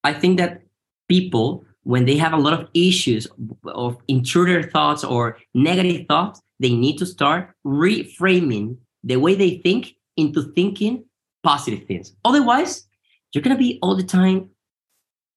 I 0.05 0.13
think 0.13 0.39
that 0.39 0.63
people, 1.09 1.65
when 1.83 2.05
they 2.05 2.17
have 2.17 2.33
a 2.33 2.37
lot 2.37 2.53
of 2.53 2.69
issues 2.75 3.27
of 3.67 3.97
intruder 4.09 4.63
thoughts 4.63 5.03
or 5.03 5.39
negative 5.55 6.07
thoughts, 6.09 6.41
they 6.61 6.73
need 6.75 6.99
to 6.99 7.07
start 7.07 7.51
reframing 7.67 8.77
the 9.03 9.17
way 9.17 9.35
they 9.35 9.59
think 9.59 9.97
into 10.17 10.53
thinking 10.53 11.05
positive 11.43 11.87
things. 11.87 12.15
Otherwise, 12.25 12.87
you're 13.33 13.43
to 13.43 13.57
be 13.57 13.79
all 13.83 13.97
the 13.97 14.05
time 14.05 14.51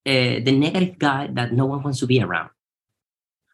uh, 0.05 0.39
the 0.45 0.51
negative 0.51 0.97
guy 0.99 1.27
that 1.33 1.51
no 1.51 1.65
one 1.65 1.83
wants 1.83 1.99
to 1.99 2.07
be 2.07 2.21
around. 2.21 2.49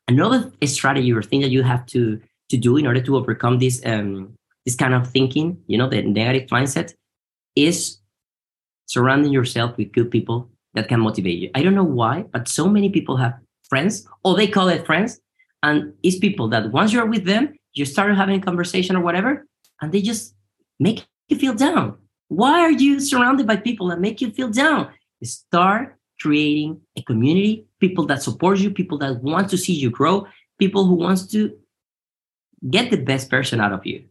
Another 0.08 0.52
strategy 0.66 1.12
or 1.14 1.22
thing 1.22 1.42
that 1.42 1.50
you 1.50 1.64
have 1.64 1.86
to 1.88 2.20
to 2.50 2.58
do 2.58 2.78
in 2.78 2.86
order 2.86 3.02
to 3.02 3.16
overcome 3.16 3.60
this 3.60 3.82
um, 3.86 4.36
this 4.66 4.76
kind 4.76 4.94
of 4.94 5.10
thinking, 5.10 5.58
you 5.68 5.78
know, 5.78 5.90
the 5.90 6.02
negative 6.02 6.50
mindset, 6.50 6.94
is 7.56 8.00
surrounding 8.86 9.32
yourself 9.32 9.78
with 9.78 9.92
good 9.92 10.12
people 10.12 10.50
that 10.74 10.88
can 10.88 11.00
motivate 11.00 11.40
you. 11.40 11.50
I 11.56 11.64
don't 11.64 11.76
know 11.76 11.84
why, 11.84 12.26
but 12.32 12.48
so 12.48 12.68
many 12.68 12.90
people 12.90 13.18
have 13.18 13.34
friends, 13.70 14.08
or 14.24 14.36
they 14.36 14.48
call 14.48 14.70
it 14.70 14.86
friends, 14.86 15.20
and 15.62 15.94
it's 16.04 16.18
people 16.18 16.48
that 16.50 16.72
once 16.72 16.94
you're 16.94 17.06
with 17.06 17.26
them, 17.26 17.54
you 17.74 17.86
start 17.86 18.16
having 18.16 18.40
a 18.40 18.44
conversation 18.44 18.96
or 18.96 19.02
whatever, 19.02 19.48
and 19.82 19.92
they 19.92 20.02
just 20.02 20.36
make 20.80 21.06
you 21.30 21.38
feel 21.38 21.54
down 21.54 21.98
Why 22.28 22.62
are 22.62 22.72
you 22.72 23.00
surrounded 23.00 23.48
by 23.48 23.58
people 23.58 23.88
that 23.90 24.00
make 24.00 24.22
you 24.22 24.32
feel 24.32 24.50
down? 24.50 24.92
Start 25.24 25.98
creating 26.24 26.80
a 26.96 27.02
community, 27.02 27.66
people 27.82 28.06
that 28.06 28.24
support 28.24 28.58
you, 28.58 28.72
people 28.72 28.98
that 28.98 29.22
want 29.22 29.50
to 29.50 29.58
see 29.58 29.74
you 29.74 29.90
grow, 29.90 30.26
people 30.58 30.86
who 30.86 30.96
wants 30.96 31.28
to 31.28 31.52
get 32.70 32.90
the 32.90 33.02
best 33.12 33.30
person 33.30 33.60
out 33.60 33.74
of 33.74 33.86
you. 33.86 34.02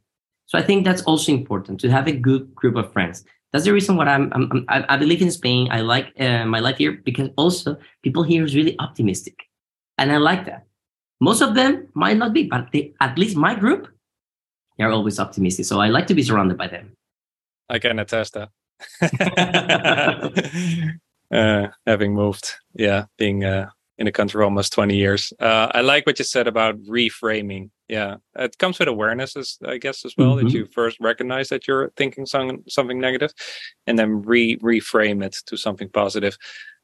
So 0.44 0.58
I 0.58 0.62
think 0.62 0.84
that's 0.84 1.00
also 1.04 1.32
important 1.32 1.80
to 1.80 1.90
have 1.90 2.06
a 2.06 2.12
good 2.12 2.54
group 2.54 2.76
of 2.76 2.92
friends. 2.92 3.24
That's 3.50 3.64
the 3.64 3.72
reason 3.72 3.96
why 3.96 4.04
I'm, 4.06 4.30
I'm, 4.34 4.66
I'm 4.68 4.84
i 4.90 4.96
believe 4.98 5.22
in 5.22 5.30
Spain. 5.30 5.68
I 5.70 5.80
like 5.80 6.12
uh, 6.20 6.44
my 6.44 6.60
life 6.60 6.76
here 6.76 6.92
because 6.92 7.30
also 7.36 7.78
people 8.02 8.22
here 8.22 8.44
is 8.44 8.54
really 8.54 8.76
optimistic, 8.78 9.48
and 9.96 10.12
I 10.12 10.18
like 10.18 10.44
that. 10.46 10.66
Most 11.20 11.40
of 11.40 11.54
them 11.54 11.88
might 11.94 12.18
not 12.18 12.34
be, 12.34 12.44
but 12.44 12.72
they, 12.72 12.92
at 13.00 13.18
least 13.18 13.36
my 13.36 13.54
group, 13.54 13.88
they're 14.76 14.90
always 14.90 15.18
optimistic. 15.18 15.64
So 15.64 15.80
I 15.80 15.88
like 15.88 16.06
to 16.08 16.14
be 16.14 16.22
surrounded 16.22 16.58
by 16.58 16.68
them. 16.68 16.92
I 17.70 17.78
can 17.78 17.98
attest 17.98 18.34
that. 18.34 18.50
uh, 21.32 21.68
having 21.86 22.14
moved, 22.14 22.54
yeah, 22.74 23.06
being 23.16 23.44
uh, 23.44 23.70
in 23.98 24.06
the 24.06 24.12
country 24.12 24.42
almost 24.42 24.72
20 24.72 24.96
years. 24.96 25.32
Uh, 25.40 25.68
I 25.72 25.80
like 25.80 26.06
what 26.06 26.18
you 26.18 26.24
said 26.24 26.46
about 26.46 26.82
reframing. 26.82 27.70
Yeah, 27.88 28.16
it 28.36 28.58
comes 28.58 28.78
with 28.78 28.88
awareness, 28.88 29.36
as, 29.36 29.58
I 29.64 29.78
guess, 29.78 30.04
as 30.04 30.14
well, 30.16 30.36
mm-hmm. 30.36 30.46
that 30.46 30.52
you 30.52 30.66
first 30.66 30.98
recognize 31.00 31.48
that 31.48 31.68
you're 31.68 31.90
thinking 31.96 32.26
some, 32.26 32.64
something 32.68 32.98
negative 32.98 33.32
and 33.86 33.98
then 33.98 34.22
re 34.22 34.56
reframe 34.58 35.24
it 35.24 35.36
to 35.46 35.56
something 35.56 35.88
positive. 35.88 36.36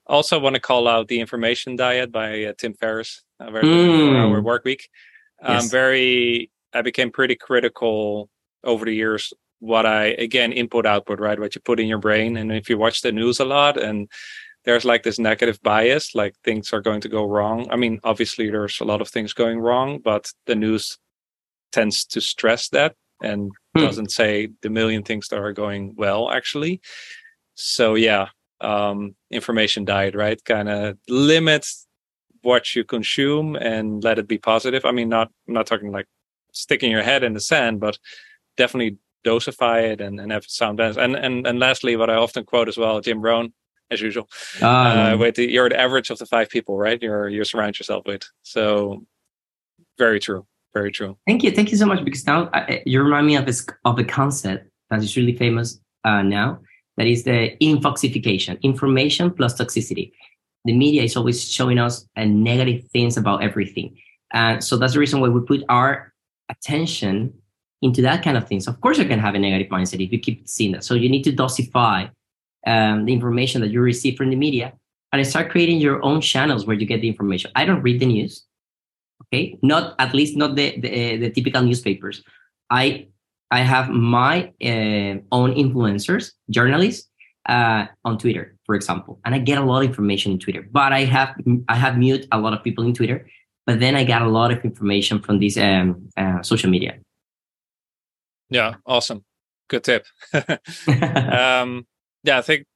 Also, 0.07 0.39
want 0.39 0.55
to 0.55 0.61
call 0.61 0.89
out 0.89 1.09
the 1.09 1.21
information 1.21 1.77
diet 1.77 2.11
by 2.11 2.45
uh, 2.45 2.53
Tim 2.59 2.75
Ferriss, 2.75 3.23
uh, 3.41 3.51
very 3.51 3.65
mm. 3.65 4.17
hour 4.17 4.41
work 4.41 4.65
week. 4.65 4.89
Um, 5.43 5.57
yes. 5.57 5.71
very, 5.71 6.51
I 6.73 6.83
became 6.83 7.11
pretty 7.11 7.37
critical 7.37 8.29
over 8.65 8.85
the 8.85 8.95
years 8.95 9.33
what 9.61 9.87
I 9.87 10.07
again 10.07 10.53
input 10.53 10.87
output 10.87 11.21
right? 11.21 11.39
What 11.39 11.55
you 11.55 11.61
put 11.61 11.81
in 11.81 11.87
your 11.87 11.99
brain. 11.99 12.37
And 12.37 12.53
if 12.53 12.69
you 12.69 12.79
watch 12.79 13.03
the 13.03 13.13
news 13.13 13.41
a 13.41 13.45
lot 13.45 13.81
and 13.81 14.09
there's 14.65 14.85
like 14.85 15.03
this 15.03 15.19
negative 15.19 15.61
bias 15.63 16.15
like 16.15 16.35
things 16.45 16.73
are 16.73 16.81
going 16.81 17.01
to 17.01 17.09
go 17.09 17.25
wrong. 17.25 17.67
I 17.71 17.77
mean 17.77 18.01
obviously 18.05 18.51
there's 18.51 18.81
a 18.81 18.85
lot 18.85 19.01
of 19.01 19.09
things 19.09 19.33
going 19.33 19.59
wrong 19.59 19.99
but 19.99 20.31
the 20.47 20.55
news 20.55 20.99
tends 21.73 22.05
to 22.07 22.21
stress 22.21 22.69
that 22.71 22.95
and 23.23 23.51
hmm. 23.77 23.83
doesn't 23.83 24.13
say 24.13 24.49
the 24.63 24.71
million 24.71 25.03
things 25.03 25.29
that 25.29 25.41
are 25.41 25.53
going 25.53 25.95
well 25.97 26.31
actually. 26.31 26.81
So 27.55 27.95
yeah 27.95 28.29
um 28.61 29.15
information 29.31 29.85
diet 29.85 30.15
right? 30.15 30.43
Kind 30.45 30.69
of 30.69 30.99
limits 31.09 31.87
what 32.43 32.77
you 32.77 32.85
consume 32.85 33.57
and 33.57 34.05
let 34.05 34.19
it 34.21 34.29
be 34.29 34.39
positive. 34.39 34.85
I 34.85 34.93
mean 34.93 35.09
not 35.09 35.31
I'm 35.49 35.55
not 35.55 35.67
talking 35.67 35.91
like 35.91 36.07
sticking 36.53 36.91
your 36.91 37.03
head 37.03 37.25
in 37.25 37.35
the 37.35 37.41
sand 37.41 37.81
but 37.81 37.99
definitely 38.57 38.99
dosify 39.25 39.83
it 39.93 40.01
and, 40.01 40.21
and 40.21 40.33
have 40.33 40.45
sound 40.47 40.79
balance. 40.79 40.97
And, 40.97 41.17
and 41.17 41.47
and 41.47 41.59
lastly, 41.59 41.97
what 41.97 42.11
I 42.11 42.15
often 42.15 42.45
quote 42.45 42.69
as 42.69 42.77
well, 42.77 43.01
Jim 43.01 43.21
Rohn, 43.21 43.53
as 43.91 44.01
usual, 44.01 44.29
um, 44.63 44.69
uh, 44.69 45.17
with 45.17 45.37
the, 45.37 45.51
you're 45.51 45.69
the 45.69 45.81
average 45.81 46.11
of 46.11 46.19
the 46.19 46.27
five 46.27 46.49
people, 46.49 46.77
right? 46.77 47.01
You're 47.03 47.29
you 47.29 47.45
surround 47.45 47.79
yourself 47.79 48.05
with. 48.07 48.23
So 48.43 49.05
very 49.99 50.21
true, 50.21 50.47
very 50.75 50.93
true. 50.93 51.17
Thank 51.27 51.43
you, 51.43 51.51
thank 51.51 51.71
you 51.71 51.77
so 51.77 51.87
much. 51.87 52.05
Because 52.05 52.27
now 52.27 52.45
uh, 52.49 52.79
you 52.87 53.03
remind 53.03 53.27
me 53.27 53.37
of 53.37 53.47
this 53.47 53.67
of 53.85 53.99
a 53.99 54.05
concept 54.05 54.69
that 54.91 55.03
is 55.03 55.17
really 55.17 55.37
famous 55.37 55.81
uh, 56.05 56.23
now. 56.23 56.61
That 56.97 57.07
is 57.07 57.23
the 57.23 57.57
infoxification, 57.63 58.61
information 58.63 59.31
plus 59.31 59.55
toxicity. 59.55 60.13
The 60.65 60.77
media 60.77 61.05
is 61.05 61.17
always 61.17 61.49
showing 61.49 61.79
us 61.79 62.05
a 62.17 62.27
negative 62.27 62.89
things 62.91 63.17
about 63.17 63.43
everything. 63.43 63.97
And 64.33 64.63
so 64.63 64.77
that's 64.77 64.95
the 64.95 64.99
reason 64.99 65.21
why 65.21 65.29
we 65.29 65.41
put 65.41 65.63
our 65.69 66.13
attention 66.49 67.33
into 67.83 68.03
that 68.03 68.23
kind 68.23 68.37
of 68.37 68.49
things, 68.49 68.67
of 68.67 68.81
course, 68.81 68.99
you 68.99 69.05
can 69.05 69.19
have 69.19 69.35
a 69.35 69.39
negative 69.39 69.69
mindset 69.69 70.05
if 70.05 70.13
you 70.13 70.19
keep 70.19 70.49
seeing 70.49 70.73
that. 70.73 70.85
So 70.85 70.95
you 70.95 71.09
need 71.09 71.23
to 71.25 71.33
dosify 71.33 72.11
um, 72.67 73.05
the 73.05 73.13
information 73.13 73.61
that 73.61 73.71
you 73.71 73.81
receive 73.81 74.17
from 74.17 74.31
the 74.31 74.37
media 74.37 74.73
and 75.13 75.27
start 75.27 75.51
creating 75.51 75.79
your 75.79 76.05
own 76.05 76.21
channels 76.21 76.67
where 76.67 76.77
you 76.77 76.87
get 76.87 77.01
the 77.01 77.09
information. 77.09 77.51
I 77.55 77.65
don't 77.65 77.83
read 77.83 78.01
the 78.01 78.07
news, 78.07 78.45
okay? 79.25 79.59
Not 79.63 79.95
at 79.99 80.15
least 80.15 80.37
not 80.37 80.57
the 80.57 80.79
the, 80.81 81.17
the 81.17 81.31
typical 81.31 81.63
newspapers. 81.63 82.23
I 82.71 83.09
I 83.51 83.61
have 83.61 83.89
my 83.89 84.53
uh, 84.63 85.23
own 85.33 85.55
influencers, 85.55 86.33
journalists 86.51 87.09
uh, 87.49 87.87
on 88.05 88.19
Twitter, 88.19 88.57
for 88.67 88.75
example, 88.75 89.21
and 89.25 89.35
I 89.35 89.39
get 89.39 89.57
a 89.57 89.65
lot 89.65 89.83
of 89.83 89.89
information 89.89 90.33
in 90.33 90.39
Twitter. 90.39 90.67
But 90.71 90.93
I 90.93 91.05
have 91.05 91.35
I 91.69 91.77
have 91.77 91.97
mute 91.97 92.27
a 92.33 92.39
lot 92.39 92.53
of 92.53 92.63
people 92.63 92.85
in 92.85 92.93
Twitter, 92.93 93.27
but 93.67 93.81
then 93.81 93.95
I 93.97 94.05
got 94.05 94.23
a 94.23 94.29
lot 94.29 94.51
of 94.53 94.63
information 94.65 95.23
from 95.23 95.39
this 95.41 95.57
um, 95.57 96.09
uh, 96.17 96.43
social 96.43 96.71
media. 96.71 96.99
Yeah, 98.51 98.77
awesome. 98.87 99.25
Good 99.69 99.85
tip. 99.85 100.07
um, 100.33 101.87
yeah, 102.25 102.39
I 102.39 102.43
think 102.43 102.67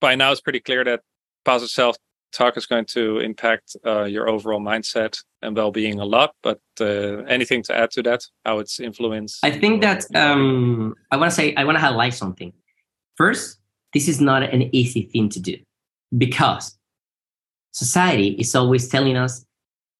by 0.00 0.14
now 0.14 0.32
it's 0.32 0.40
pretty 0.40 0.60
clear 0.60 0.84
that 0.84 1.00
positive 1.44 1.70
self 1.70 1.96
talk 2.32 2.56
is 2.56 2.66
going 2.66 2.84
to 2.84 3.18
impact 3.18 3.76
uh, 3.86 4.04
your 4.04 4.28
overall 4.28 4.60
mindset 4.60 5.18
and 5.42 5.56
well-being 5.56 6.00
a 6.00 6.04
lot 6.04 6.34
but 6.42 6.60
uh, 6.80 7.22
anything 7.28 7.62
to 7.62 7.76
add 7.76 7.90
to 7.90 8.02
that 8.02 8.22
how 8.44 8.58
it's 8.58 8.80
influenced 8.80 9.38
i 9.44 9.50
think 9.50 9.80
that 9.80 10.04
um, 10.14 10.94
i 11.12 11.16
want 11.16 11.30
to 11.30 11.34
say 11.34 11.54
i 11.54 11.64
want 11.64 11.76
to 11.76 11.80
highlight 11.80 12.12
something 12.12 12.52
first 13.14 13.58
this 13.94 14.08
is 14.08 14.20
not 14.20 14.42
an 14.42 14.62
easy 14.74 15.02
thing 15.12 15.28
to 15.28 15.40
do 15.40 15.56
because 16.18 16.76
society 17.72 18.28
is 18.38 18.54
always 18.54 18.88
telling 18.88 19.16
us 19.16 19.44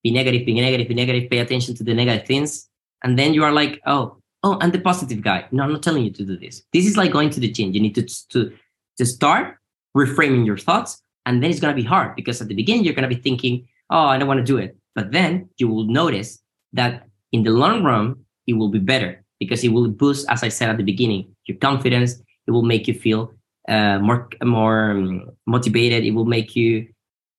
be 0.03 0.11
negative 0.11 0.45
be 0.45 0.55
negative 0.55 0.89
be 0.89 0.95
negative 0.95 1.31
pay 1.31 1.39
attention 1.39 1.75
to 1.75 1.85
the 1.85 1.95
negative 1.95 2.27
things 2.27 2.69
and 3.03 3.19
then 3.19 3.33
you 3.35 3.45
are 3.45 3.53
like 3.53 3.81
oh 3.87 4.17
oh, 4.42 4.59
I'm 4.61 4.70
the 4.70 4.81
positive 4.81 5.22
guy. 5.22 5.46
No, 5.51 5.62
I'm 5.62 5.72
not 5.72 5.83
telling 5.83 6.05
you 6.05 6.11
to 6.12 6.25
do 6.25 6.37
this. 6.37 6.62
This 6.72 6.87
is 6.87 6.96
like 6.96 7.12
going 7.12 7.31
to 7.31 7.40
the 7.40 7.51
gym. 7.51 7.72
You 7.72 7.81
need 7.81 7.94
to 7.94 8.03
to 8.31 8.53
to 8.99 9.07
start 9.07 9.57
reframing 9.96 10.46
your 10.46 10.59
thoughts, 10.59 11.03
and 11.25 11.42
then 11.42 11.51
it's 11.51 11.61
gonna 11.61 11.75
be 11.75 11.85
hard 11.85 12.16
because 12.16 12.40
at 12.40 12.49
the 12.49 12.55
beginning 12.55 12.85
you're 12.85 12.94
gonna 12.94 13.09
be 13.09 13.16
thinking, 13.16 13.66
oh, 13.90 14.07
I 14.07 14.18
don't 14.18 14.29
want 14.29 14.38
to 14.38 14.44
do 14.44 14.59
it, 14.59 14.77
but 14.94 15.12
then 15.12 15.49
you 15.59 15.68
will 15.68 15.85
notice 15.85 16.38
that 16.72 17.07
in 17.33 17.42
the 17.42 17.51
long 17.51 17.83
run 17.83 18.16
it 18.46 18.55
will 18.55 18.68
be 18.68 18.79
better 18.79 19.25
because 19.40 19.64
it 19.64 19.68
will 19.68 19.88
boost, 19.88 20.27
as 20.29 20.42
I 20.42 20.49
said 20.49 20.70
at 20.70 20.77
the 20.77 20.85
beginning, 20.85 21.35
your 21.46 21.59
confidence. 21.59 22.22
It 22.46 22.53
will 22.53 22.62
make 22.62 22.87
you 22.87 22.94
feel 22.94 23.33
uh, 23.68 23.99
more 23.99 24.29
more 24.42 24.92
um, 24.92 25.31
motivated. 25.46 26.05
It 26.05 26.12
will 26.12 26.25
make 26.27 26.55
you 26.55 26.87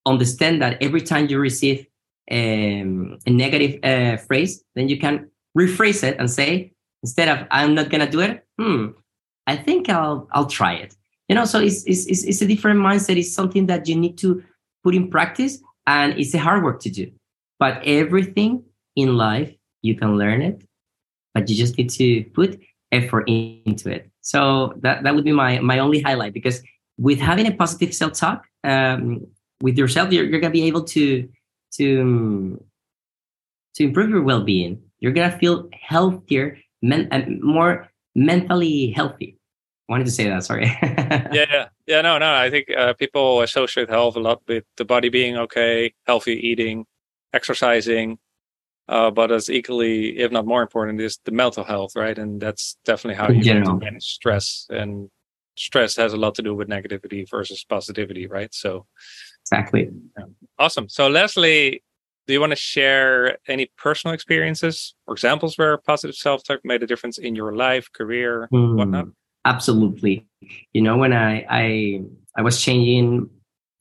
understand 0.06 0.62
that 0.62 0.82
every 0.82 1.02
time 1.02 1.28
you 1.28 1.40
receive 1.40 1.86
um, 2.30 3.18
a 3.26 3.30
negative 3.30 3.80
uh, 3.84 4.18
phrase, 4.18 4.64
then 4.76 4.90
you 4.90 5.00
can 5.00 5.30
rephrase 5.58 6.04
it 6.04 6.18
and 6.20 6.30
say, 6.30 6.74
instead 7.04 7.28
of 7.30 7.48
i'm 7.52 7.74
not 7.76 7.90
gonna 7.90 8.10
do 8.10 8.20
it 8.20 8.46
hmm 8.60 8.88
i 9.46 9.56
think 9.56 9.90
i'll 9.90 10.28
i'll 10.32 10.48
try 10.48 10.74
it. 10.74 10.96
You 11.30 11.36
know 11.36 11.46
so 11.46 11.60
it's 11.60 11.84
it's 11.86 12.06
it's, 12.06 12.42
a 12.42 12.48
different 12.48 12.80
mindset. 12.80 13.18
It's 13.18 13.34
something 13.34 13.66
that 13.66 13.88
you 13.88 13.96
need 13.96 14.18
to 14.20 14.42
put 14.82 14.96
in 14.96 15.10
practice 15.10 15.60
and 15.86 16.18
it's 16.18 16.34
a 16.34 16.40
hard 16.40 16.64
work 16.64 16.80
to 16.82 16.90
do. 16.90 17.12
But 17.60 17.84
everything 17.84 18.64
in 18.96 19.18
life 19.18 19.54
you 19.82 19.96
can 19.96 20.18
learn 20.18 20.42
it 20.42 20.64
but 21.34 21.50
you 21.50 21.56
just 21.56 21.78
need 21.78 21.90
to 21.90 22.24
put 22.34 22.60
effort 22.92 23.26
into 23.28 23.92
it. 23.92 24.10
So 24.22 24.74
that 24.82 25.04
that 25.04 25.14
would 25.16 25.24
be 25.24 25.34
my 25.34 25.60
my 25.60 25.80
only 25.80 26.02
highlight 26.02 26.34
because 26.34 26.64
with 26.98 27.20
having 27.20 27.46
a 27.46 27.52
positive 27.52 27.94
self-talk 27.94 28.48
um, 28.64 29.28
with 29.62 29.78
yourself 29.78 30.12
you're, 30.12 30.26
you're 30.26 30.40
gonna 30.40 30.52
be 30.52 30.66
able 30.66 30.84
to 30.96 31.30
to 31.74 32.64
to 33.76 33.84
improve 33.84 34.10
your 34.10 34.24
well-being. 34.24 34.82
You're 35.00 35.12
gonna 35.12 35.38
feel 35.38 35.70
healthier 35.74 36.58
men- 36.82 37.08
uh, 37.12 37.24
more 37.42 37.90
mentally 38.16 38.92
healthy. 38.92 39.38
I 39.90 39.94
wanted 39.94 40.06
to 40.06 40.12
say 40.12 40.28
that. 40.28 40.44
Sorry. 40.44 40.66
yeah, 40.84 41.30
yeah, 41.32 41.66
yeah. 41.86 42.02
No, 42.02 42.18
no. 42.18 42.34
I 42.34 42.50
think 42.50 42.70
uh, 42.70 42.94
people 42.94 43.42
associate 43.42 43.90
health 43.90 44.16
a 44.18 44.20
lot 44.20 44.42
with 44.48 44.66
the 44.76 44.84
body 44.84 45.10
being 45.10 45.38
okay, 45.38 45.94
healthy 46.06 46.34
eating, 46.34 46.86
exercising. 47.34 48.20
Uh, 48.90 49.12
but 49.12 49.32
as 49.32 49.50
equally, 49.50 50.18
if 50.18 50.32
not 50.32 50.46
more 50.46 50.62
important, 50.62 51.02
is 51.02 51.20
the 51.26 51.32
mental 51.32 51.64
health, 51.64 51.96
right? 51.96 52.18
And 52.18 52.42
that's 52.42 52.78
definitely 52.86 53.16
how 53.16 53.30
you 53.30 53.44
manage 53.80 54.04
stress. 54.04 54.66
And 54.70 55.10
stress 55.56 55.96
has 55.98 56.14
a 56.14 56.18
lot 56.18 56.36
to 56.36 56.42
do 56.42 56.56
with 56.56 56.70
negativity 56.70 57.30
versus 57.30 57.66
positivity, 57.66 58.28
right? 58.28 58.54
So, 58.54 58.86
exactly. 59.44 59.90
Yeah. 60.18 60.26
Awesome. 60.58 60.88
So, 60.88 61.10
Leslie, 61.10 61.84
do 62.28 62.34
you 62.34 62.42
want 62.42 62.52
to 62.52 62.58
share 62.58 63.38
any 63.48 63.72
personal 63.78 64.14
experiences 64.14 64.94
or 65.08 65.14
examples 65.14 65.58
where 65.58 65.78
positive 65.78 66.16
self-talk 66.16 66.60
made 66.64 66.84
a 66.84 66.88
difference 66.88 67.18
in 67.18 67.36
your 67.36 67.56
life 67.56 67.92
career 67.94 68.48
mm, 68.54 68.76
whatnot 68.76 69.08
absolutely. 69.48 70.28
You 70.74 70.82
know 70.82 70.98
when 70.98 71.14
I, 71.14 71.46
I 71.50 72.02
i 72.36 72.42
was 72.42 72.62
changing 72.62 73.30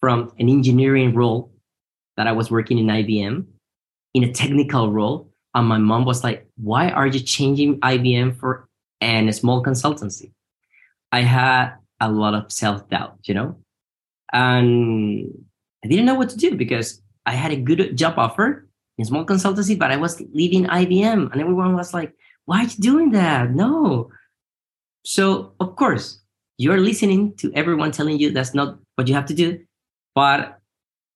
from 0.00 0.32
an 0.38 0.48
engineering 0.48 1.14
role 1.14 1.52
that 2.16 2.26
i 2.26 2.32
was 2.32 2.50
working 2.50 2.78
in 2.78 2.86
ibm 2.86 3.46
in 4.14 4.24
a 4.24 4.32
technical 4.32 4.92
role 4.92 5.30
and 5.54 5.66
my 5.66 5.78
mom 5.78 6.04
was 6.04 6.22
like 6.24 6.46
why 6.56 6.90
are 6.90 7.06
you 7.06 7.20
changing 7.20 7.80
ibm 7.80 8.38
for 8.38 8.68
an, 9.02 9.28
a 9.28 9.32
small 9.32 9.62
consultancy? 9.62 10.32
I 11.12 11.20
had 11.20 11.74
a 12.00 12.10
lot 12.10 12.34
of 12.34 12.50
self-doubt 12.50 13.18
you 13.24 13.34
know? 13.34 13.58
And 14.32 15.28
i 15.84 15.88
didn't 15.88 16.06
know 16.06 16.14
what 16.14 16.30
to 16.30 16.36
do 16.36 16.54
because 16.54 17.02
I 17.26 17.32
had 17.32 17.52
a 17.52 17.56
good 17.56 17.96
job 17.96 18.14
offer 18.18 18.66
in 18.98 19.04
small 19.04 19.26
consultancy, 19.26 19.78
but 19.78 19.90
I 19.90 19.96
was 19.96 20.20
leaving 20.32 20.64
IBM, 20.66 21.32
and 21.32 21.40
everyone 21.40 21.74
was 21.76 21.92
like, 21.92 22.14
"Why 22.46 22.60
are 22.60 22.64
you 22.64 22.78
doing 22.78 23.10
that? 23.12 23.50
No." 23.50 24.10
So 25.04 25.52
of 25.60 25.76
course, 25.76 26.20
you're 26.58 26.80
listening 26.80 27.34
to 27.36 27.52
everyone 27.54 27.92
telling 27.92 28.18
you 28.18 28.30
that's 28.30 28.54
not 28.54 28.78
what 28.94 29.08
you 29.08 29.14
have 29.14 29.26
to 29.26 29.34
do. 29.34 29.60
But 30.14 30.58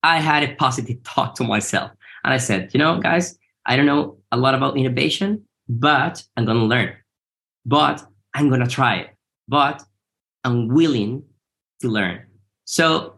I 0.02 0.20
had 0.20 0.42
a 0.42 0.54
positive 0.56 1.02
talk 1.04 1.34
to 1.36 1.44
myself. 1.44 1.90
And 2.24 2.34
I 2.34 2.36
said, 2.36 2.70
you 2.74 2.78
know, 2.78 3.00
guys, 3.00 3.38
I 3.66 3.76
don't 3.76 3.86
know 3.86 4.18
a 4.32 4.36
lot 4.36 4.54
about 4.54 4.76
innovation, 4.76 5.44
but 5.68 6.22
I'm 6.36 6.46
to 6.46 6.54
learn. 6.54 6.94
But 7.64 8.04
I'm 8.34 8.50
to 8.50 8.66
try 8.66 8.96
it. 8.96 9.10
But 9.48 9.82
I'm 10.44 10.68
willing 10.68 11.24
to 11.80 11.88
learn. 11.88 12.22
So 12.64 13.14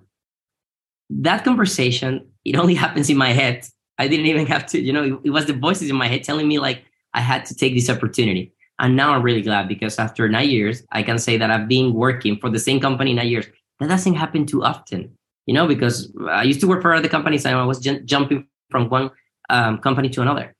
that 1.10 1.44
conversation, 1.44 2.31
it 2.44 2.56
only 2.56 2.74
happens 2.84 3.10
in 3.10 3.16
my 3.16 3.30
head. 3.30 3.64
I 3.98 4.08
didn't 4.08 4.26
even 4.26 4.46
have 4.46 4.66
to, 4.66 4.80
you 4.80 4.92
know, 4.92 5.04
it, 5.04 5.20
it 5.24 5.30
was 5.30 5.46
the 5.46 5.52
voices 5.52 5.90
in 5.90 5.96
my 5.96 6.08
head 6.08 6.24
telling 6.24 6.48
me 6.48 6.58
like 6.58 6.84
I 7.14 7.20
had 7.20 7.44
to 7.46 7.54
take 7.54 7.74
this 7.74 7.90
opportunity. 7.90 8.52
And 8.78 8.96
now 8.96 9.12
I'm 9.12 9.22
really 9.22 9.42
glad 9.42 9.68
because 9.68 9.98
after 9.98 10.28
nine 10.28 10.48
years, 10.48 10.82
I 10.90 11.02
can 11.02 11.18
say 11.18 11.36
that 11.36 11.50
I've 11.50 11.68
been 11.68 11.92
working 11.92 12.38
for 12.38 12.50
the 12.50 12.58
same 12.58 12.80
company 12.80 13.12
nine 13.14 13.28
years. 13.28 13.46
That 13.78 13.88
doesn't 13.88 14.14
happen 14.14 14.46
too 14.46 14.64
often, 14.64 15.16
you 15.46 15.54
know, 15.54 15.66
because 15.66 16.12
I 16.28 16.42
used 16.42 16.60
to 16.60 16.66
work 16.66 16.82
for 16.82 16.94
other 16.94 17.08
companies 17.08 17.44
and 17.44 17.56
I 17.56 17.64
was 17.64 17.78
j- 17.78 18.00
jumping 18.04 18.46
from 18.70 18.88
one 18.88 19.10
um, 19.50 19.78
company 19.78 20.08
to 20.10 20.22
another. 20.22 20.54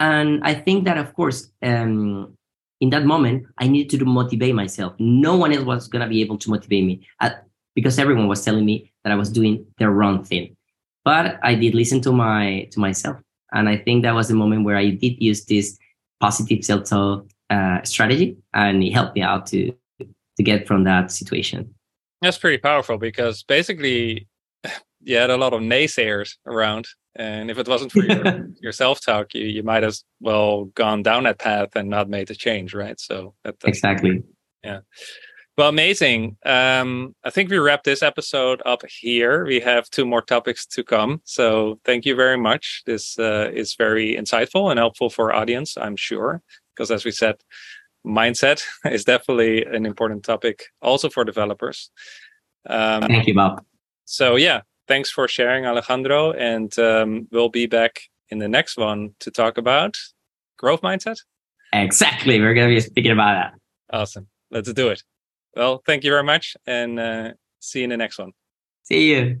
And 0.00 0.42
I 0.42 0.54
think 0.54 0.84
that, 0.84 0.96
of 0.96 1.14
course, 1.14 1.50
um, 1.62 2.34
in 2.80 2.90
that 2.90 3.04
moment, 3.04 3.46
I 3.58 3.66
needed 3.66 3.98
to 3.98 4.04
motivate 4.04 4.54
myself. 4.54 4.94
No 4.98 5.36
one 5.36 5.52
else 5.52 5.64
was 5.64 5.88
going 5.88 6.02
to 6.02 6.08
be 6.08 6.20
able 6.20 6.38
to 6.38 6.50
motivate 6.50 6.84
me 6.84 7.06
because 7.74 7.98
everyone 7.98 8.28
was 8.28 8.44
telling 8.44 8.64
me 8.64 8.92
that 9.04 9.12
I 9.12 9.16
was 9.16 9.30
doing 9.30 9.66
the 9.78 9.88
wrong 9.90 10.24
thing. 10.24 10.56
But 11.08 11.38
I 11.42 11.54
did 11.54 11.74
listen 11.74 12.02
to 12.02 12.12
my 12.12 12.68
to 12.72 12.80
myself, 12.80 13.16
and 13.52 13.66
I 13.66 13.78
think 13.78 14.02
that 14.02 14.14
was 14.14 14.28
the 14.28 14.34
moment 14.34 14.66
where 14.66 14.76
I 14.76 14.90
did 14.90 15.14
use 15.22 15.42
this 15.46 15.78
positive 16.20 16.62
self-talk 16.62 17.24
uh, 17.48 17.82
strategy, 17.82 18.36
and 18.52 18.84
it 18.84 18.92
helped 18.92 19.14
me 19.16 19.22
out 19.22 19.46
to 19.46 19.72
to 20.36 20.42
get 20.42 20.66
from 20.68 20.84
that 20.84 21.10
situation. 21.10 21.74
That's 22.20 22.36
pretty 22.36 22.58
powerful 22.58 22.98
because 22.98 23.42
basically 23.42 24.28
you 25.00 25.16
had 25.16 25.30
a 25.30 25.38
lot 25.38 25.54
of 25.54 25.62
naysayers 25.62 26.36
around 26.44 26.86
and 27.16 27.50
if 27.50 27.56
it 27.56 27.68
wasn't 27.68 27.90
for 27.92 28.04
your, 28.04 28.46
your 28.60 28.72
self-talk 28.72 29.32
you, 29.32 29.46
you 29.46 29.62
might 29.62 29.84
as 29.84 30.04
well 30.20 30.66
gone 30.74 31.02
down 31.02 31.22
that 31.24 31.38
path 31.38 31.70
and 31.74 31.88
not 31.88 32.10
made 32.10 32.28
the 32.28 32.34
change 32.34 32.74
right? 32.74 33.00
So 33.00 33.34
that, 33.44 33.54
exactly. 33.64 34.22
Yeah 34.62 34.80
well 35.58 35.68
amazing 35.68 36.36
um, 36.46 37.14
i 37.24 37.30
think 37.30 37.50
we 37.50 37.58
wrap 37.58 37.84
this 37.84 38.02
episode 38.02 38.62
up 38.64 38.82
here 38.88 39.44
we 39.44 39.60
have 39.60 39.90
two 39.90 40.06
more 40.06 40.22
topics 40.22 40.64
to 40.64 40.82
come 40.82 41.20
so 41.24 41.78
thank 41.84 42.06
you 42.06 42.14
very 42.14 42.38
much 42.38 42.82
this 42.86 43.18
uh, 43.18 43.50
is 43.52 43.74
very 43.74 44.16
insightful 44.16 44.70
and 44.70 44.78
helpful 44.78 45.10
for 45.10 45.30
our 45.30 45.40
audience 45.42 45.76
i'm 45.76 45.96
sure 45.96 46.40
because 46.74 46.90
as 46.90 47.04
we 47.04 47.10
said 47.10 47.36
mindset 48.06 48.64
is 48.90 49.04
definitely 49.04 49.64
an 49.64 49.84
important 49.84 50.24
topic 50.24 50.64
also 50.80 51.10
for 51.10 51.24
developers 51.24 51.90
um, 52.70 53.02
thank 53.02 53.26
you 53.26 53.34
bob 53.34 53.62
so 54.06 54.36
yeah 54.36 54.62
thanks 54.88 55.10
for 55.10 55.28
sharing, 55.28 55.66
Alejandro. 55.66 56.32
And 56.32 56.76
um, 56.78 57.28
we'll 57.30 57.50
be 57.50 57.66
back 57.66 58.00
in 58.30 58.38
the 58.38 58.48
next 58.48 58.76
one 58.76 59.10
to 59.20 59.30
talk 59.30 59.58
about 59.58 59.96
growth 60.56 60.80
mindset. 60.80 61.18
Exactly. 61.72 62.40
We're 62.40 62.54
going 62.54 62.68
to 62.68 62.74
be 62.74 62.80
speaking 62.80 63.12
about 63.12 63.34
that. 63.34 63.96
Awesome. 63.96 64.26
Let's 64.50 64.72
do 64.72 64.88
it. 64.88 65.02
Well, 65.58 65.82
thank 65.84 66.04
you 66.04 66.10
very 66.12 66.22
much 66.22 66.56
and 66.68 67.00
uh, 67.00 67.32
see 67.58 67.80
you 67.80 67.84
in 67.84 67.90
the 67.90 67.96
next 67.96 68.16
one. 68.16 68.30
See 68.84 69.12
you. 69.12 69.40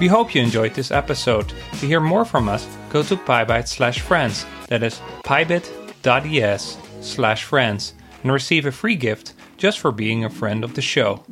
We 0.00 0.06
hope 0.06 0.34
you 0.34 0.40
enjoyed 0.42 0.72
this 0.72 0.90
episode. 0.90 1.52
To 1.80 1.86
hear 1.86 2.00
more 2.00 2.24
from 2.24 2.48
us, 2.48 2.66
go 2.88 3.02
to 3.02 3.14
PyBite 3.14 3.68
slash 3.68 4.00
friends. 4.00 4.46
That 4.68 4.82
is 4.82 5.02
pybit.es 5.22 6.78
slash 7.02 7.44
friends 7.44 7.92
and 8.22 8.32
receive 8.32 8.64
a 8.64 8.72
free 8.72 8.96
gift 8.96 9.34
just 9.58 9.78
for 9.78 9.92
being 9.92 10.24
a 10.24 10.30
friend 10.30 10.64
of 10.64 10.74
the 10.74 10.80
show. 10.80 11.22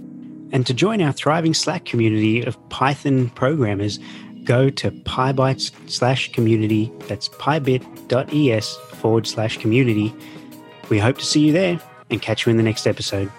And 0.53 0.67
to 0.67 0.75
join 0.75 1.01
our 1.01 1.13
thriving 1.13 1.55
Slack 1.55 1.87
community 1.87 2.43
of 2.43 2.57
Python 2.69 3.31
programmers, 3.31 3.99
go 4.45 4.69
to 4.69 4.91
PyBites 4.91 5.73
slash 5.89 6.31
community. 6.33 6.93
That's 7.09 7.31
pybit.es 7.31 8.77
forward 9.01 9.27
slash 9.27 9.57
community. 9.57 10.15
We 10.91 10.99
hope 10.99 11.19
to 11.19 11.25
see 11.25 11.47
you 11.47 11.53
there 11.53 11.81
and 12.11 12.21
catch 12.21 12.45
you 12.45 12.51
in 12.51 12.57
the 12.57 12.63
next 12.63 12.87
episode. 12.87 13.31